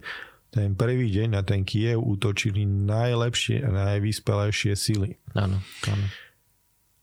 ten 0.54 0.78
prvý 0.78 1.10
deň 1.10 1.28
na 1.34 1.42
ten 1.42 1.66
Kiev 1.66 1.98
útočili 1.98 2.62
najlepšie 2.70 3.66
a 3.66 3.70
najvyspelejšie 3.74 4.78
sily. 4.78 5.18
Áno, 5.34 5.58
áno. 5.90 6.06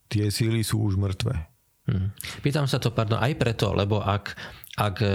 Tie 0.07 0.31
síly 0.31 0.63
sú 0.63 0.87
už 0.87 0.95
mŕtve. 0.95 1.35
Hmm. 1.91 2.15
Pýtam 2.47 2.71
sa 2.71 2.79
to, 2.79 2.95
pardon, 2.95 3.19
aj 3.19 3.35
preto, 3.35 3.75
lebo 3.75 3.99
ak, 3.99 4.39
ak 4.79 4.97
e, 5.03 5.11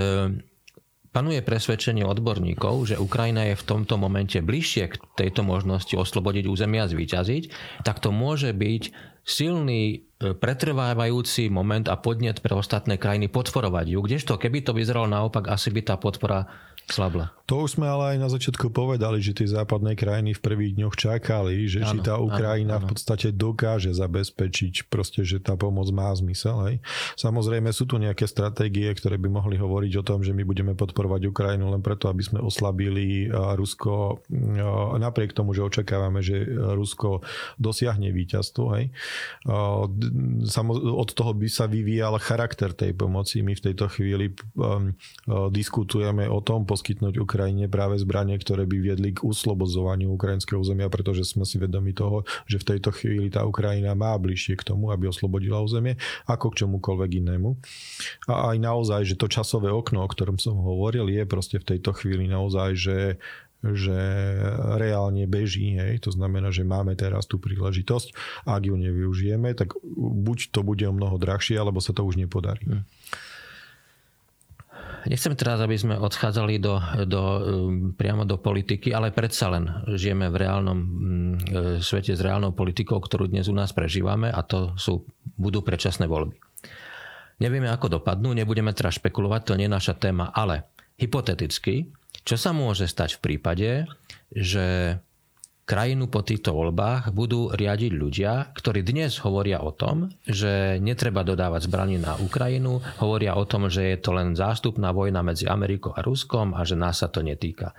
panuje 1.16 1.40
presvedčenie 1.40 2.04
odborníkov, 2.04 2.92
že 2.92 3.00
Ukrajina 3.00 3.48
je 3.48 3.56
v 3.56 3.64
tomto 3.64 3.96
momente 3.96 4.36
bližšie 4.44 4.84
k 4.92 4.96
tejto 5.16 5.48
možnosti 5.48 5.96
oslobodiť 5.96 6.44
územia 6.52 6.84
a 6.84 6.92
zvíťaziť, 6.92 7.44
tak 7.88 8.04
to 8.04 8.12
môže 8.12 8.52
byť 8.52 8.84
silný 9.24 9.82
e, 9.88 9.98
pretrvávajúci 10.36 11.48
moment 11.48 11.88
a 11.88 11.96
podnet 11.96 12.44
pre 12.44 12.52
ostatné 12.52 13.00
krajiny 13.00 13.32
podporovať 13.32 13.96
ju. 13.96 14.00
Kdežto, 14.04 14.36
keby 14.36 14.68
to 14.68 14.76
vyzeralo 14.76 15.08
naopak, 15.08 15.48
asi 15.48 15.72
by 15.72 15.82
tá 15.88 15.96
podpora 15.96 16.52
slabla. 16.90 17.32
To 17.46 17.62
už 17.62 17.78
sme 17.78 17.86
ale 17.86 18.18
aj 18.18 18.26
na 18.26 18.30
začiatku 18.34 18.74
povedali, 18.74 19.22
že 19.22 19.38
tie 19.38 19.46
západné 19.46 19.94
krajiny 19.94 20.34
v 20.34 20.42
prvých 20.42 20.82
dňoch 20.82 20.98
čakali, 20.98 21.70
že 21.70 21.86
ano, 21.86 21.94
či 21.94 21.98
tá 22.02 22.18
Ukrajina 22.18 22.82
ano, 22.82 22.82
ano. 22.82 22.86
v 22.90 22.98
podstate 22.98 23.30
dokáže 23.30 23.94
zabezpečiť 23.94 24.90
proste, 24.90 25.22
že 25.22 25.38
tá 25.38 25.54
pomoc 25.54 25.86
má 25.94 26.10
zmysel. 26.18 26.58
Hej. 26.66 26.76
Samozrejme 27.22 27.70
sú 27.70 27.86
tu 27.86 28.02
nejaké 28.02 28.26
stratégie, 28.26 28.90
ktoré 28.90 29.22
by 29.22 29.30
mohli 29.30 29.62
hovoriť 29.62 29.94
o 29.94 30.02
tom, 30.02 30.26
že 30.26 30.34
my 30.34 30.42
budeme 30.42 30.74
podporovať 30.74 31.30
Ukrajinu 31.30 31.70
len 31.70 31.86
preto, 31.86 32.10
aby 32.10 32.26
sme 32.26 32.42
oslabili 32.42 33.30
Rusko 33.30 34.26
napriek 34.98 35.38
tomu, 35.38 35.54
že 35.54 35.62
očakávame, 35.70 36.26
že 36.26 36.50
Rusko 36.50 37.22
dosiahne 37.62 38.10
víťazstvo. 38.10 38.66
Hej. 38.74 38.90
Od 40.82 41.10
toho 41.14 41.32
by 41.38 41.46
sa 41.46 41.70
vyvíjal 41.70 42.18
charakter 42.18 42.74
tej 42.74 42.98
pomoci. 42.98 43.46
My 43.46 43.54
v 43.54 43.70
tejto 43.70 43.86
chvíli 43.86 44.34
diskutujeme 45.54 46.26
o 46.26 46.42
tom, 46.42 46.66
poskytnúť 46.76 47.24
Ukrajine 47.24 47.72
práve 47.72 47.96
zbranie, 47.96 48.36
ktoré 48.36 48.68
by 48.68 48.78
viedli 48.84 49.16
k 49.16 49.24
uslobozovaniu 49.24 50.12
ukrajinského 50.12 50.60
územia, 50.60 50.92
pretože 50.92 51.24
sme 51.24 51.48
si 51.48 51.56
vedomi 51.56 51.96
toho, 51.96 52.28
že 52.52 52.60
v 52.60 52.76
tejto 52.76 52.92
chvíli 52.92 53.32
tá 53.32 53.48
Ukrajina 53.48 53.96
má 53.96 54.12
bližšie 54.20 54.60
k 54.60 54.68
tomu, 54.76 54.92
aby 54.92 55.08
oslobodila 55.08 55.64
územie, 55.64 55.96
ako 56.28 56.52
k 56.52 56.68
čomukoľvek 56.68 57.24
inému. 57.24 57.56
A 58.28 58.52
aj 58.52 58.58
naozaj, 58.60 59.08
že 59.08 59.16
to 59.16 59.32
časové 59.32 59.72
okno, 59.72 60.04
o 60.04 60.12
ktorom 60.12 60.36
som 60.36 60.60
hovoril, 60.60 61.08
je 61.08 61.24
proste 61.24 61.64
v 61.64 61.80
tejto 61.80 61.96
chvíli 61.96 62.28
naozaj, 62.28 62.70
že 62.76 62.98
že 63.66 63.98
reálne 64.78 65.26
beží, 65.26 65.74
hej, 65.74 65.98
to 65.98 66.14
znamená, 66.14 66.54
že 66.54 66.62
máme 66.62 66.94
teraz 66.94 67.26
tú 67.26 67.42
príležitosť, 67.42 68.14
ak 68.46 68.62
ju 68.62 68.78
nevyužijeme, 68.78 69.58
tak 69.58 69.74
buď 69.98 70.54
to 70.54 70.62
bude 70.62 70.86
o 70.86 70.94
mnoho 70.94 71.18
drahšie, 71.18 71.58
alebo 71.58 71.82
sa 71.82 71.90
to 71.90 72.06
už 72.06 72.22
nepodarí. 72.22 72.62
Hm. 72.62 72.86
Nechcem 75.06 75.38
teraz, 75.38 75.62
aby 75.62 75.78
sme 75.78 76.02
odchádzali 76.02 76.58
do, 76.58 76.82
do, 77.06 77.22
um, 77.22 77.40
priamo 77.94 78.26
do 78.26 78.42
politiky, 78.42 78.90
ale 78.90 79.14
predsa 79.14 79.54
len 79.54 79.70
žijeme 79.94 80.34
v 80.34 80.36
reálnom 80.42 80.80
mm, 80.82 81.34
e, 81.46 81.60
svete 81.78 82.18
s 82.18 82.26
reálnou 82.26 82.58
politikou, 82.58 82.98
ktorú 82.98 83.30
dnes 83.30 83.46
u 83.46 83.54
nás 83.54 83.70
prežívame 83.70 84.34
a 84.34 84.42
to 84.42 84.74
sú, 84.82 85.06
budú 85.38 85.62
predčasné 85.62 86.10
voľby. 86.10 86.42
Nevieme, 87.38 87.70
ako 87.70 88.02
dopadnú, 88.02 88.34
nebudeme 88.34 88.74
teraz 88.74 88.98
špekulovať, 88.98 89.42
to 89.46 89.58
nie 89.60 89.70
je 89.70 89.78
naša 89.78 89.94
téma, 89.94 90.34
ale 90.34 90.66
hypoteticky, 90.98 91.92
čo 92.26 92.36
sa 92.40 92.56
môže 92.56 92.90
stať 92.90 93.20
v 93.20 93.24
prípade, 93.30 93.70
že 94.34 94.98
krajinu 95.66 96.06
po 96.06 96.22
týchto 96.22 96.54
voľbách 96.54 97.10
budú 97.10 97.50
riadiť 97.50 97.92
ľudia, 97.92 98.54
ktorí 98.54 98.86
dnes 98.86 99.18
hovoria 99.26 99.66
o 99.66 99.74
tom, 99.74 100.14
že 100.22 100.78
netreba 100.78 101.26
dodávať 101.26 101.66
zbraní 101.66 101.98
na 101.98 102.14
Ukrajinu, 102.22 102.86
hovoria 103.02 103.34
o 103.34 103.50
tom, 103.50 103.66
že 103.74 103.82
je 103.94 103.98
to 103.98 104.14
len 104.14 104.38
zástupná 104.38 104.94
vojna 104.94 105.26
medzi 105.26 105.50
Amerikou 105.50 105.98
a 105.98 106.06
Ruskom 106.06 106.54
a 106.54 106.62
že 106.62 106.78
nás 106.78 107.02
sa 107.02 107.10
to 107.10 107.26
netýka. 107.26 107.74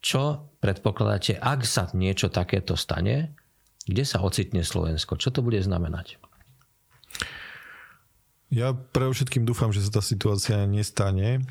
Čo 0.00 0.56
predpokladáte, 0.64 1.36
ak 1.36 1.68
sa 1.68 1.92
niečo 1.92 2.32
takéto 2.32 2.80
stane, 2.80 3.36
kde 3.84 4.02
sa 4.08 4.24
ocitne 4.24 4.64
Slovensko? 4.64 5.20
Čo 5.20 5.30
to 5.36 5.44
bude 5.44 5.60
znamenať? 5.60 6.16
Ja 8.48 8.72
pre 8.72 9.10
všetkým 9.10 9.44
dúfam, 9.44 9.74
že 9.74 9.82
sa 9.84 10.00
tá 10.00 10.02
situácia 10.02 10.64
nestane. 10.64 11.44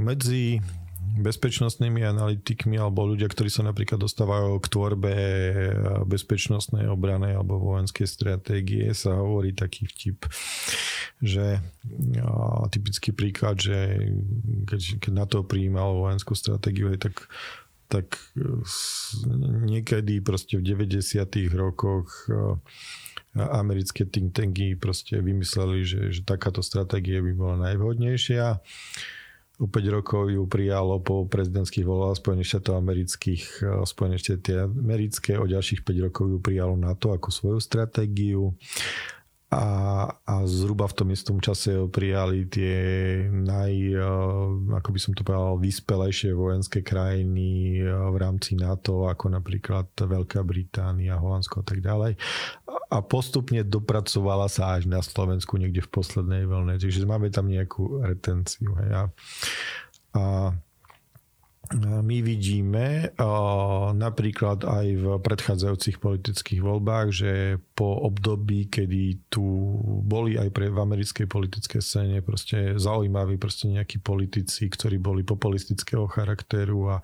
Medzi 0.00 0.58
bezpečnostnými 1.12 2.00
analytikmi 2.02 2.80
alebo 2.80 3.04
ľudia, 3.04 3.28
ktorí 3.28 3.52
sa 3.52 3.66
napríklad 3.66 4.00
dostávajú 4.00 4.56
k 4.62 4.70
tvorbe 4.72 5.14
bezpečnostnej 6.08 6.88
obrany 6.88 7.36
alebo 7.36 7.60
vojenskej 7.60 8.08
stratégie, 8.08 8.88
sa 8.96 9.20
hovorí 9.20 9.52
taký 9.52 9.84
vtip, 9.88 10.24
že 11.20 11.60
typický 12.72 13.12
príklad, 13.12 13.60
že 13.60 14.08
keď, 14.64 14.80
keď 15.04 15.12
na 15.12 15.26
to 15.28 15.44
prijímal 15.44 16.00
vojenskú 16.00 16.32
stratégiu, 16.32 16.92
tak 16.96 17.28
tak 17.92 18.16
niekedy 19.68 20.24
proste 20.24 20.56
v 20.56 20.64
90. 20.64 21.28
rokoch 21.52 22.24
americké 23.36 24.08
think 24.08 24.32
tanky 24.32 24.80
proste 24.80 25.20
vymysleli, 25.20 25.84
že, 25.84 26.00
že 26.08 26.24
takáto 26.24 26.64
stratégia 26.64 27.20
by 27.20 27.32
bola 27.36 27.56
najvhodnejšia 27.68 28.64
o 29.62 29.70
5 29.70 29.94
rokov 29.94 30.26
ju 30.26 30.42
prijalo 30.50 30.98
po 30.98 31.22
prezidentských 31.30 31.86
voľbách 31.86 32.18
Spojených 32.18 32.50
štátov 32.50 32.74
amerických, 32.82 33.44
eh, 33.62 33.66
Spojené 33.86 34.18
štáty 34.18 34.58
americké, 34.58 35.38
o 35.38 35.46
ďalších 35.46 35.86
5 35.86 36.02
rokov 36.02 36.24
ju 36.26 36.38
prijalo 36.42 36.74
NATO 36.74 37.14
ako 37.14 37.30
svoju 37.30 37.58
stratégiu 37.62 38.58
a, 39.52 39.64
a 40.24 40.34
zhruba 40.48 40.88
v 40.88 40.96
tom 40.96 41.08
istom 41.12 41.36
čase 41.36 41.76
prijali 41.92 42.48
tie 42.48 42.80
naj, 43.28 43.74
eh, 43.92 44.00
ako 44.72 44.88
by 44.88 44.98
som 44.98 45.12
to 45.12 45.20
povedal, 45.20 45.60
vyspelejšie 45.60 46.32
vojenské 46.32 46.80
krajiny 46.80 47.76
eh, 47.84 47.92
v 47.92 48.16
rámci 48.16 48.56
NATO, 48.56 49.12
ako 49.12 49.28
napríklad 49.28 49.92
Veľká 49.92 50.40
Británia, 50.40 51.20
Holandsko 51.20 51.60
a 51.60 51.64
tak 51.68 51.84
ďalej. 51.84 52.16
A 52.92 52.98
postupne 53.04 53.60
dopracovala 53.60 54.48
sa 54.48 54.80
až 54.80 54.88
na 54.88 55.04
Slovensku 55.04 55.60
niekde 55.60 55.84
v 55.84 55.92
poslednej 56.00 56.48
vlne. 56.48 56.80
Čiže 56.80 57.04
máme 57.04 57.28
tam 57.28 57.52
nejakú 57.52 58.00
retenciu. 58.00 58.72
Hej. 58.80 58.90
A, 58.92 59.02
a 60.16 60.22
my 61.80 62.18
vidíme 62.20 63.16
napríklad 63.96 64.64
aj 64.68 64.86
v 64.98 65.04
predchádzajúcich 65.20 65.96
politických 65.98 66.60
voľbách, 66.60 67.08
že 67.12 67.32
po 67.72 68.04
období, 68.04 68.68
kedy 68.68 69.32
tu 69.32 69.44
boli 70.04 70.36
aj 70.36 70.52
pre, 70.52 70.68
v 70.68 70.78
americkej 70.78 71.26
politickej 71.26 71.80
scéne 71.80 72.18
proste 72.20 72.76
zaujímaví 72.76 73.40
proste 73.40 73.72
nejakí 73.72 74.04
politici, 74.04 74.68
ktorí 74.68 75.00
boli 75.00 75.24
populistického 75.24 76.04
charakteru 76.06 76.92
a, 76.92 76.96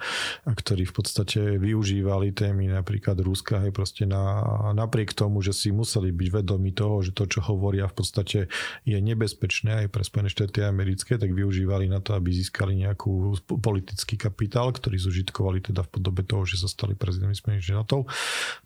a 0.44 0.50
ktorí 0.52 0.85
v 0.85 0.94
podstate 0.94 1.40
využívali 1.57 2.37
témy 2.37 2.68
napríklad 2.68 3.16
Ruska 3.24 3.64
aj 3.64 3.72
proste 3.72 4.04
na, 4.04 4.44
napriek 4.76 5.16
tomu, 5.16 5.40
že 5.40 5.57
si 5.57 5.72
museli 5.72 6.12
byť 6.12 6.28
vedomi 6.44 6.70
toho, 6.76 7.00
že 7.00 7.16
to, 7.16 7.24
čo 7.24 7.40
hovoria 7.40 7.88
v 7.88 7.96
podstate 7.96 8.38
je 8.85 8.98
nebezpečné 9.00 9.87
aj 9.87 9.88
pre 9.88 10.02
Spojené 10.04 10.28
štáty 10.28 10.61
americké, 10.61 11.16
tak 11.16 11.33
využívali 11.33 11.88
na 11.88 12.04
to, 12.04 12.12
aby 12.12 12.31
získali 12.35 12.85
nejakú 12.85 13.38
politický 13.64 14.20
kapitál 14.20 14.58
kapitál, 14.59 14.75
ktorý 14.75 14.99
zužitkovali 14.99 15.59
teda 15.62 15.87
v 15.87 15.90
podobe 15.94 16.27
toho, 16.27 16.42
že 16.42 16.59
sa 16.59 16.66
stali 16.66 16.99
prezidentmi 16.99 17.38
Spojených 17.38 17.71
štátov, 17.71 18.11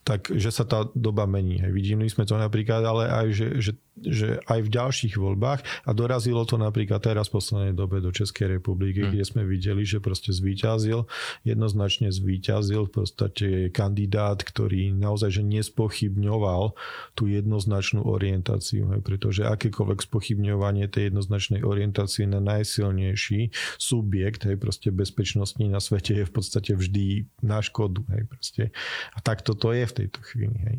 tak 0.09 0.33
že 0.33 0.48
sa 0.48 0.64
tá 0.64 0.88
doba 0.96 1.28
mení. 1.28 1.61
Hej. 1.61 1.72
Vidíme 1.76 2.09
sme 2.09 2.24
to 2.24 2.40
napríklad, 2.40 2.81
ale 2.81 3.12
aj, 3.12 3.26
že, 3.37 3.46
že, 3.61 3.72
že 4.00 4.28
aj 4.48 4.61
v 4.64 4.72
ďalších 4.72 5.14
voľbách 5.20 5.61
a 5.85 5.90
dorazilo 5.92 6.48
to 6.48 6.57
napríklad 6.57 7.05
teraz 7.05 7.28
v 7.28 7.44
poslednej 7.44 7.74
dobe 7.76 8.00
do 8.00 8.09
Českej 8.09 8.57
republiky, 8.57 9.05
hmm. 9.05 9.12
kde 9.12 9.24
sme 9.28 9.42
videli, 9.44 9.85
že 9.85 10.00
proste 10.00 10.33
zvíťazil, 10.33 11.05
jednoznačne 11.44 12.09
zvíťazil 12.09 12.88
v 12.88 12.92
podstate 13.05 13.46
kandidát, 13.68 14.40
ktorý 14.40 14.96
naozaj 14.96 15.37
že 15.37 15.42
nespochybňoval 15.44 16.72
tú 17.12 17.28
jednoznačnú 17.28 18.09
orientáciu, 18.09 18.96
hej, 18.96 19.00
pretože 19.05 19.44
akékoľvek 19.44 20.00
spochybňovanie 20.09 20.88
tej 20.88 21.12
jednoznačnej 21.12 21.61
orientácie 21.61 22.24
na 22.24 22.40
najsilnejší 22.40 23.52
subjekt, 23.76 24.48
hej, 24.48 24.57
proste 24.57 24.88
bezpečnostní 24.94 25.66
na 25.66 25.82
svete 25.83 26.23
je 26.23 26.25
v 26.25 26.33
podstate 26.33 26.79
vždy 26.79 27.27
na 27.42 27.59
škodu. 27.59 28.07
Hej, 28.14 28.23
proste. 28.31 28.64
A 29.12 29.18
tak 29.18 29.42
toto 29.42 29.75
je 29.75 29.83
v 29.83 29.97
tejto 29.99 30.23
chvíli. 30.23 30.59
Hej. 30.62 30.79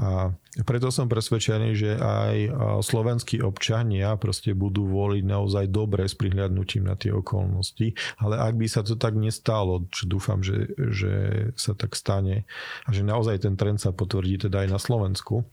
A 0.00 0.32
preto 0.64 0.88
som 0.88 1.12
presvedčený, 1.12 1.76
že 1.76 1.92
aj 2.00 2.36
slovenskí 2.80 3.44
občania 3.44 4.16
proste 4.16 4.56
budú 4.56 4.88
voliť 4.88 5.24
naozaj 5.28 5.68
dobre 5.68 6.08
s 6.08 6.16
prihľadnutím 6.16 6.88
na 6.88 6.96
tie 6.96 7.12
okolnosti. 7.12 7.92
Ale 8.16 8.40
ak 8.40 8.56
by 8.56 8.64
sa 8.64 8.80
to 8.80 8.96
tak 8.96 9.12
nestalo, 9.20 9.84
čo 9.92 10.08
dúfam, 10.08 10.40
že, 10.40 10.72
že 10.72 11.12
sa 11.52 11.76
tak 11.76 11.92
stane 12.00 12.48
a 12.88 12.96
že 12.96 13.04
naozaj 13.04 13.44
ten 13.44 13.60
trend 13.60 13.76
sa 13.76 13.92
potvrdí 13.92 14.48
teda 14.48 14.64
aj 14.64 14.68
na 14.72 14.80
Slovensku 14.80 15.44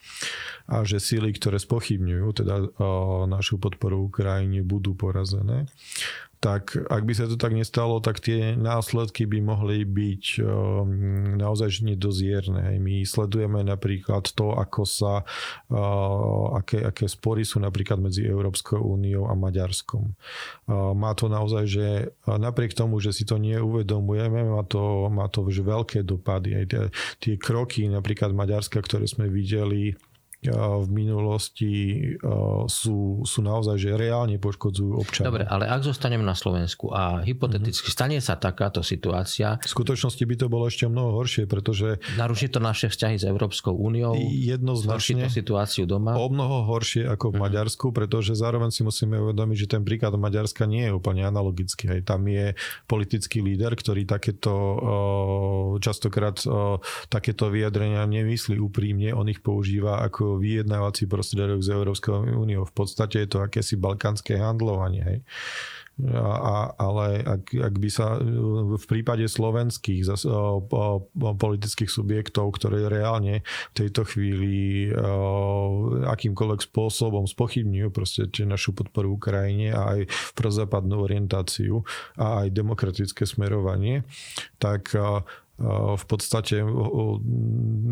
a 0.72 0.88
že 0.88 1.04
síly, 1.04 1.36
ktoré 1.36 1.60
spochybňujú 1.60 2.28
teda 2.32 2.56
našu 3.28 3.60
podporu 3.60 4.08
Ukrajine 4.08 4.63
budú 4.63 4.96
porazené, 4.96 5.68
tak 6.38 6.78
ak 6.78 7.02
by 7.02 7.13
sa 7.17 7.26
to 7.26 7.34
tak 7.34 7.58
nestalo, 7.58 7.97
tak 7.97 8.21
tie 8.21 8.54
následky 8.54 9.26
by 9.26 9.41
mohli 9.41 9.82
byť 9.84 10.23
um, 10.41 11.36
naozaj 11.38 11.82
nedozierne. 11.82 12.78
My 12.78 13.02
sledujeme 13.02 13.65
napríklad 13.65 14.30
to, 14.38 14.54
ako 14.54 14.86
sa, 14.86 15.26
uh, 15.73 16.45
aké, 16.62 16.86
aké 16.86 17.10
spory 17.10 17.41
sú 17.41 17.58
napríklad 17.58 17.97
medzi 17.97 18.21
Európskou 18.26 18.78
úniou 18.78 19.26
a 19.26 19.34
Maďarskom. 19.34 20.13
Uh, 20.69 20.93
má 20.93 21.17
to 21.17 21.26
naozaj, 21.26 21.65
že 21.65 21.88
napriek 22.30 22.78
tomu, 22.78 23.02
že 23.02 23.12
si 23.12 23.26
to 23.26 23.41
neuvedomujeme, 23.41 24.45
má 24.45 24.62
to, 24.65 25.10
má 25.10 25.26
to 25.28 25.41
veľké 25.47 26.06
dopady. 26.06 26.54
Aj 26.54 26.65
tie, 26.69 26.82
tie 27.17 27.36
kroky 27.36 27.89
napríklad 27.89 28.32
Maďarska, 28.32 28.78
ktoré 28.80 29.10
sme 29.10 29.26
videli 29.26 29.97
v 30.53 30.89
minulosti 30.89 31.73
sú, 32.67 33.21
sú 33.21 33.39
naozaj, 33.43 33.77
že 33.77 33.89
reálne 33.95 34.39
poškodzujú 34.39 34.91
občanov. 34.97 35.36
Dobre, 35.36 35.43
ale 35.47 35.67
ak 35.67 35.83
zostaneme 35.83 36.23
na 36.23 36.33
Slovensku 36.33 36.91
a 36.91 37.21
hypoteticky 37.23 37.88
mm-hmm. 37.89 37.97
stane 37.97 38.17
sa 38.23 38.39
takáto 38.39 38.81
situácia... 38.81 39.60
V 39.63 39.71
skutočnosti 39.71 40.23
by 40.23 40.36
to 40.39 40.47
bolo 40.47 40.67
ešte 40.67 40.88
mnoho 40.88 41.17
horšie, 41.19 41.45
pretože... 41.49 41.99
Naruší 42.15 42.47
to 42.51 42.60
naše 42.63 42.88
vzťahy 42.88 43.15
s 43.19 43.25
Európskou 43.27 43.75
úniou? 43.75 44.15
Jednoznačne. 44.17 45.27
to 45.27 45.33
situáciu 45.33 45.83
doma? 45.86 46.15
O 46.17 46.31
mnoho 46.31 46.65
horšie 46.67 47.05
ako 47.07 47.31
v 47.31 47.38
mm-hmm. 47.38 47.43
Maďarsku, 47.43 47.86
pretože 47.91 48.33
zároveň 48.38 48.71
si 48.71 48.81
musíme 48.81 49.19
uvedomiť, 49.19 49.57
že 49.63 49.67
ten 49.67 49.83
príklad 49.83 50.15
Maďarska 50.17 50.65
nie 50.65 50.89
je 50.89 50.95
úplne 50.95 51.27
analogický. 51.27 51.91
Aj 51.91 52.01
tam 52.03 52.25
je 52.27 52.55
politický 52.88 53.43
líder, 53.43 53.75
ktorý 53.75 54.07
takéto 54.07 54.53
častokrát 55.83 56.39
takéto 57.08 57.50
vyjadrenia 57.52 58.04
nemyslí 58.06 58.58
úprimne, 58.58 59.13
on 59.13 59.29
ich 59.29 59.39
používa 59.41 60.02
ako 60.04 60.37
vyjednávací 60.38 61.10
prostriedok 61.10 61.60
z 61.65 61.69
Európskou 61.73 62.23
úniou. 62.23 62.63
V 62.65 62.73
podstate 62.73 63.25
je 63.25 63.29
to 63.29 63.44
akési 63.44 63.75
balkánske 63.75 64.38
handlovanie. 64.38 65.02
Hej. 65.04 65.19
A, 66.13 66.77
ale 66.77 67.25
ak, 67.25 67.58
ak 67.58 67.75
by 67.81 67.90
sa 67.90 68.21
v 68.77 68.85
prípade 68.85 69.25
slovenských 69.25 70.06
zas, 70.06 70.29
o, 70.29 70.62
o 70.62 71.31
politických 71.33 71.90
subjektov, 71.90 72.54
ktoré 72.54 72.85
reálne 72.85 73.42
v 73.73 73.75
tejto 73.81 74.06
chvíli 74.06 74.94
o, 74.94 75.98
akýmkoľvek 76.06 76.69
spôsobom 76.69 77.25
spochybňujú 77.25 77.90
proste 77.90 78.29
našu 78.46 78.77
podporu 78.77 79.17
Ukrajine 79.17 79.73
a 79.73 79.98
aj 79.98 80.06
prozápadnú 80.38 81.02
orientáciu 81.02 81.81
a 82.13 82.46
aj 82.46 82.54
demokratické 82.54 83.25
smerovanie, 83.25 84.06
tak 84.62 84.94
o, 84.94 85.25
v 85.97 86.05
podstate 86.05 86.62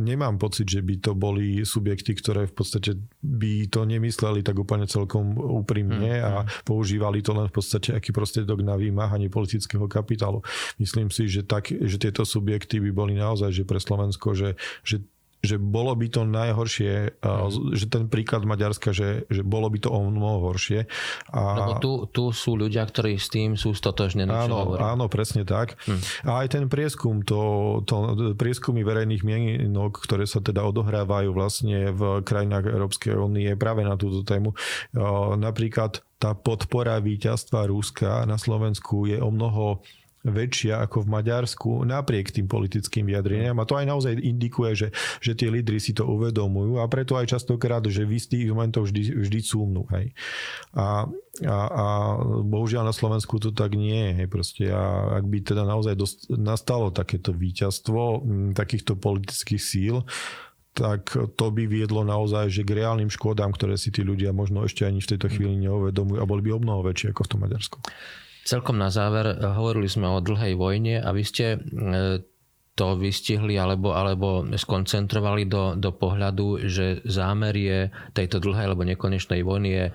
nemám 0.06 0.38
pocit, 0.38 0.70
že 0.70 0.86
by 0.86 1.02
to 1.02 1.18
boli 1.18 1.66
subjekty, 1.66 2.14
ktoré 2.14 2.46
v 2.46 2.54
podstate 2.54 2.94
by 3.26 3.66
to 3.74 3.90
nemysleli 3.90 4.46
tak 4.46 4.54
úplne 4.54 4.86
celkom 4.86 5.34
úprimne 5.34 6.22
mm, 6.22 6.26
a 6.30 6.34
mm. 6.46 6.62
používali 6.62 7.26
to 7.26 7.34
len 7.34 7.50
v 7.50 7.56
podstate 7.58 7.98
aký 7.98 8.14
prostriedok 8.14 8.62
na 8.62 8.78
vymáhanie 8.78 9.34
politického 9.34 9.90
kapitálu. 9.90 10.46
Myslím 10.78 11.10
si, 11.10 11.26
že, 11.26 11.42
tak, 11.42 11.74
že 11.74 11.98
tieto 11.98 12.22
subjekty 12.22 12.78
by 12.78 12.92
boli 12.94 13.14
naozaj 13.18 13.50
že 13.50 13.64
pre 13.66 13.82
Slovensko, 13.82 14.38
že, 14.38 14.54
že 14.86 15.02
že 15.46 15.62
bolo 15.62 15.94
by 15.94 16.08
to 16.10 16.22
najhoršie, 16.26 17.22
mm. 17.22 17.78
že 17.78 17.86
ten 17.86 18.10
príklad 18.10 18.46
Maďarska, 18.50 18.96
že, 18.96 19.30
že 19.30 19.46
bolo 19.46 19.70
by 19.70 19.78
to 19.78 19.94
o 19.94 20.02
mnoho 20.10 20.52
horšie. 20.52 20.90
A... 21.30 21.42
Lebo 21.62 21.74
tu, 21.78 21.92
tu 22.10 22.24
sú 22.34 22.58
ľudia, 22.58 22.82
ktorí 22.82 23.22
s 23.22 23.30
tým 23.30 23.54
sú 23.54 23.78
stotožnení. 23.78 24.32
Áno, 24.32 24.74
áno, 24.82 25.06
presne 25.06 25.46
tak. 25.46 25.78
Mm. 25.86 26.02
A 26.26 26.32
aj 26.42 26.48
ten 26.50 26.66
prieskum, 26.66 27.22
to, 27.22 27.82
to 27.86 28.34
prieskumy 28.34 28.82
verejných 28.82 29.22
mienok, 29.22 30.02
ktoré 30.02 30.26
sa 30.26 30.42
teda 30.42 30.66
odohrávajú 30.66 31.30
vlastne 31.30 31.94
v 31.94 32.26
krajinách 32.26 32.66
Európskej 32.66 33.14
únie 33.14 33.54
práve 33.54 33.86
na 33.86 33.94
túto 33.98 34.26
tému. 34.26 34.58
Napríklad 35.38 36.02
tá 36.18 36.34
podpora 36.34 36.98
víťazstva 37.04 37.70
Ruska 37.70 38.26
na 38.26 38.40
Slovensku 38.42 39.06
je 39.06 39.22
o 39.22 39.30
mnoho 39.30 39.86
väčšia 40.26 40.82
ako 40.82 41.06
v 41.06 41.12
Maďarsku 41.22 41.70
napriek 41.86 42.34
tým 42.34 42.50
politickým 42.50 43.06
vyjadreniam 43.06 43.58
a 43.62 43.68
to 43.70 43.78
aj 43.78 43.86
naozaj 43.86 44.18
indikuje, 44.18 44.74
že, 44.74 44.88
že 45.22 45.38
tí 45.38 45.48
lídry 45.48 45.78
si 45.78 45.94
to 45.94 46.04
uvedomujú 46.10 46.82
a 46.82 46.90
preto 46.90 47.14
aj 47.14 47.38
častokrát, 47.38 47.86
že 47.86 48.04
v 48.04 48.18
istých 48.18 48.50
momentoch 48.50 48.90
vždy, 48.90 49.22
vždy 49.22 49.40
cúmnu. 49.46 49.86
Hej. 49.94 50.18
A, 50.74 51.06
a, 51.46 51.58
a 51.70 51.86
bohužiaľ 52.42 52.90
na 52.90 52.96
Slovensku 52.96 53.38
to 53.38 53.54
tak 53.54 53.78
nie 53.78 54.18
je. 54.18 54.26
A 54.74 54.84
ak 55.22 55.26
by 55.30 55.38
teda 55.46 55.64
naozaj 55.64 55.94
dost, 55.94 56.26
nastalo 56.34 56.90
takéto 56.90 57.30
víťazstvo 57.30 58.26
takýchto 58.58 58.98
politických 58.98 59.62
síl, 59.62 60.02
tak 60.76 61.16
to 61.40 61.46
by 61.56 61.64
viedlo 61.72 62.04
naozaj 62.04 62.52
že 62.52 62.68
k 62.68 62.84
reálnym 62.84 63.08
škodám, 63.08 63.56
ktoré 63.56 63.80
si 63.80 63.96
tí 63.96 64.04
ľudia 64.04 64.36
možno 64.36 64.68
ešte 64.68 64.84
ani 64.84 65.00
v 65.00 65.16
tejto 65.16 65.32
chvíli 65.32 65.56
neuvedomujú 65.64 66.20
a 66.20 66.28
boli 66.28 66.44
by 66.44 66.60
o 66.60 66.60
mnoho 66.60 66.84
väčšie 66.84 67.16
ako 67.16 67.22
v 67.24 67.32
tom 67.32 67.40
Maďarsku. 67.48 67.78
Celkom 68.46 68.78
na 68.78 68.94
záver, 68.94 69.34
eh, 69.34 69.36
hovorili 69.42 69.90
sme 69.90 70.06
o 70.06 70.22
dlhej 70.22 70.54
vojne 70.54 71.02
a 71.02 71.10
vy 71.10 71.24
ste 71.26 71.58
eh, 71.58 72.22
to 72.76 73.00
vystihli 73.00 73.56
alebo, 73.56 73.96
alebo 73.96 74.44
skoncentrovali 74.44 75.48
do, 75.48 75.80
do 75.80 75.96
pohľadu, 75.96 76.68
že 76.68 77.00
zámer 77.08 77.56
je 77.56 77.80
tejto 78.12 78.44
dlhej 78.44 78.68
alebo 78.68 78.84
nekonečnej 78.84 79.48
vojny 79.48 79.70
je, 79.72 79.86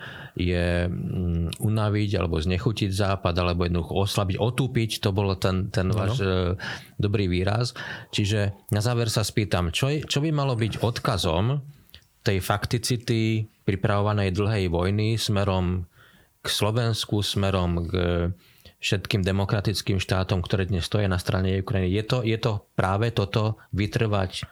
je 0.49 0.65
mm, 0.89 1.61
unaviť 1.61 2.09
alebo 2.17 2.41
znechutiť 2.41 2.89
západ 2.89 3.37
alebo 3.37 3.69
jednoducho 3.69 3.93
oslabiť, 4.01 4.41
otúpiť, 4.41 4.97
to 4.97 5.13
bol 5.13 5.29
ten, 5.37 5.69
ten 5.69 5.93
váš 5.93 6.25
no. 6.25 6.57
dobrý 6.97 7.29
výraz. 7.29 7.77
Čiže 8.09 8.73
na 8.73 8.81
záver 8.81 9.13
sa 9.13 9.21
spýtam, 9.21 9.69
čo, 9.69 10.01
čo 10.01 10.17
by 10.17 10.33
malo 10.33 10.57
byť 10.57 10.81
odkazom 10.81 11.61
tej 12.25 12.41
fakticity 12.41 13.45
pripravovanej 13.61 14.33
dlhej 14.33 14.65
vojny 14.73 15.21
smerom 15.21 15.85
k 16.41 16.47
Slovensku 16.49 17.21
smerom 17.21 17.85
k 17.85 17.93
všetkým 18.81 19.21
demokratickým 19.21 20.01
štátom, 20.01 20.41
ktoré 20.41 20.65
dnes 20.65 20.89
stoja 20.89 21.05
na 21.05 21.21
strane 21.21 21.61
Ukrajiny. 21.61 21.93
Je 21.93 22.03
to, 22.03 22.17
je 22.25 22.37
to 22.41 22.65
práve 22.73 23.13
toto 23.13 23.61
vytrvať 23.77 24.41
e, 24.41 24.43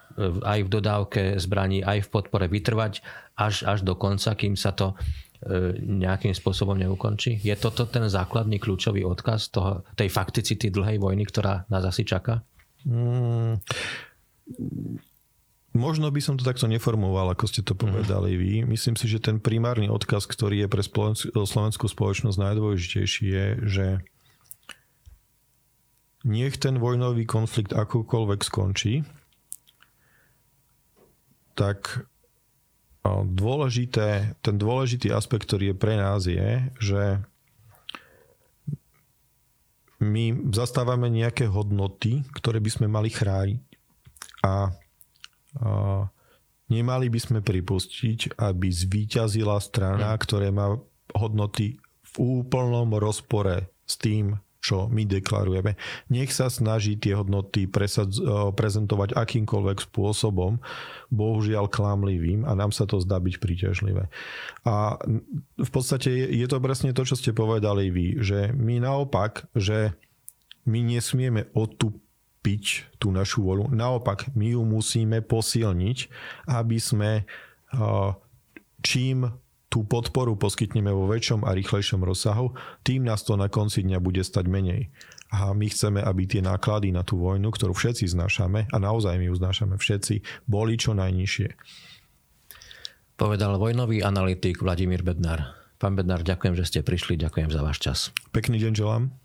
aj 0.46 0.60
v 0.66 0.70
dodávke 0.70 1.22
zbraní, 1.42 1.82
aj 1.82 2.06
v 2.06 2.10
podpore, 2.14 2.46
vytrvať 2.46 3.02
až, 3.34 3.66
až 3.66 3.82
do 3.82 3.98
konca, 3.98 4.38
kým 4.38 4.54
sa 4.54 4.70
to 4.78 4.94
e, 4.94 5.82
nejakým 5.82 6.38
spôsobom 6.38 6.78
neukončí? 6.78 7.42
Je 7.42 7.58
toto 7.58 7.90
ten 7.90 8.06
základný 8.06 8.62
kľúčový 8.62 9.02
odkaz 9.02 9.50
toho, 9.50 9.82
tej 9.98 10.14
fakticity 10.14 10.70
dlhej 10.70 11.02
vojny, 11.02 11.26
ktorá 11.26 11.66
nás 11.66 11.82
asi 11.90 12.06
čaká? 12.06 12.46
Mm, 12.86 13.58
Možno 15.70 16.10
by 16.10 16.18
som 16.18 16.34
to 16.34 16.42
takto 16.42 16.66
neformoval, 16.66 17.30
ako 17.30 17.46
ste 17.46 17.62
to 17.62 17.78
povedali 17.78 18.34
vy. 18.34 18.54
Myslím 18.66 18.98
si, 18.98 19.06
že 19.06 19.22
ten 19.22 19.38
primárny 19.38 19.86
odkaz, 19.86 20.26
ktorý 20.26 20.66
je 20.66 20.72
pre 20.72 20.82
slovenskú 21.46 21.86
spoločnosť 21.86 22.42
najdôležitejší 22.42 23.26
je, 23.30 23.46
že 23.70 23.86
nech 26.26 26.58
ten 26.58 26.82
vojnový 26.82 27.24
konflikt 27.30 27.72
akokoľvek 27.72 28.40
skončí, 28.44 29.08
tak 31.54 32.10
dôležité, 33.08 34.36
ten 34.44 34.56
dôležitý 34.60 35.14
aspekt, 35.14 35.48
ktorý 35.48 35.72
je 35.72 35.78
pre 35.78 35.96
nás 35.96 36.28
je, 36.28 36.66
že 36.82 37.24
my 40.00 40.52
zastávame 40.56 41.08
nejaké 41.12 41.48
hodnoty, 41.48 42.24
ktoré 42.36 42.60
by 42.64 42.72
sme 42.72 42.88
mali 42.92 43.12
chrániť. 43.12 43.60
A 44.44 44.72
nemali 46.70 47.08
by 47.10 47.20
sme 47.20 47.40
pripustiť, 47.42 48.38
aby 48.38 48.68
zvíťazila 48.70 49.58
strana, 49.60 50.16
hm. 50.16 50.20
ktorá 50.22 50.50
má 50.54 50.78
hodnoty 51.18 51.82
v 52.10 52.14
úplnom 52.42 52.90
rozpore 52.98 53.70
s 53.86 53.98
tým, 53.98 54.38
čo 54.60 54.92
my 54.92 55.08
deklarujeme. 55.08 55.80
Nech 56.12 56.36
sa 56.36 56.52
snaží 56.52 57.00
tie 57.00 57.16
hodnoty 57.16 57.66
presadz, 57.66 58.20
prezentovať 58.54 59.16
akýmkoľvek 59.16 59.88
spôsobom, 59.88 60.60
bohužiaľ 61.08 61.72
klamlivým 61.72 62.44
a 62.44 62.54
nám 62.60 62.76
sa 62.76 62.84
to 62.84 63.00
zdá 63.00 63.24
byť 63.24 63.36
príťažlivé. 63.40 64.12
A 64.68 65.00
v 65.56 65.70
podstate 65.72 66.12
je 66.12 66.48
to 66.52 66.60
presne 66.60 66.92
to, 66.92 67.08
čo 67.08 67.16
ste 67.16 67.32
povedali 67.32 67.88
vy, 67.88 68.20
že 68.20 68.52
my 68.52 68.84
naopak, 68.84 69.48
že 69.56 69.96
my 70.68 70.84
nesmieme 70.84 71.48
odtup 71.56 71.96
piť 72.50 72.98
tú 72.98 73.14
našu 73.14 73.46
volu. 73.46 73.70
Naopak, 73.70 74.34
my 74.34 74.58
ju 74.58 74.66
musíme 74.66 75.22
posilniť, 75.22 75.98
aby 76.50 76.78
sme 76.82 77.30
čím 78.82 79.30
tú 79.70 79.86
podporu 79.86 80.34
poskytneme 80.34 80.90
vo 80.90 81.06
väčšom 81.06 81.46
a 81.46 81.54
rýchlejšom 81.54 82.02
rozsahu, 82.02 82.58
tým 82.82 83.06
nás 83.06 83.22
to 83.22 83.38
na 83.38 83.54
konci 83.54 83.86
dňa 83.86 84.02
bude 84.02 84.26
stať 84.26 84.50
menej. 84.50 84.90
A 85.30 85.54
my 85.54 85.70
chceme, 85.70 86.02
aby 86.02 86.26
tie 86.26 86.42
náklady 86.42 86.90
na 86.90 87.06
tú 87.06 87.22
vojnu, 87.22 87.54
ktorú 87.54 87.78
všetci 87.78 88.10
znášame, 88.10 88.66
a 88.66 88.78
naozaj 88.82 89.22
my 89.22 89.30
ju 89.30 89.38
znášame 89.38 89.78
všetci, 89.78 90.26
boli 90.50 90.74
čo 90.74 90.98
najnižšie. 90.98 91.54
Povedal 93.14 93.62
vojnový 93.62 94.02
analytik 94.02 94.66
Vladimír 94.66 95.06
Bednár. 95.06 95.54
Pán 95.78 95.94
Bednár, 95.94 96.26
ďakujem, 96.26 96.58
že 96.58 96.66
ste 96.66 96.80
prišli, 96.82 97.14
ďakujem 97.22 97.54
za 97.54 97.62
váš 97.62 97.78
čas. 97.78 98.00
Pekný 98.34 98.58
deň 98.58 98.74
želám. 98.74 99.19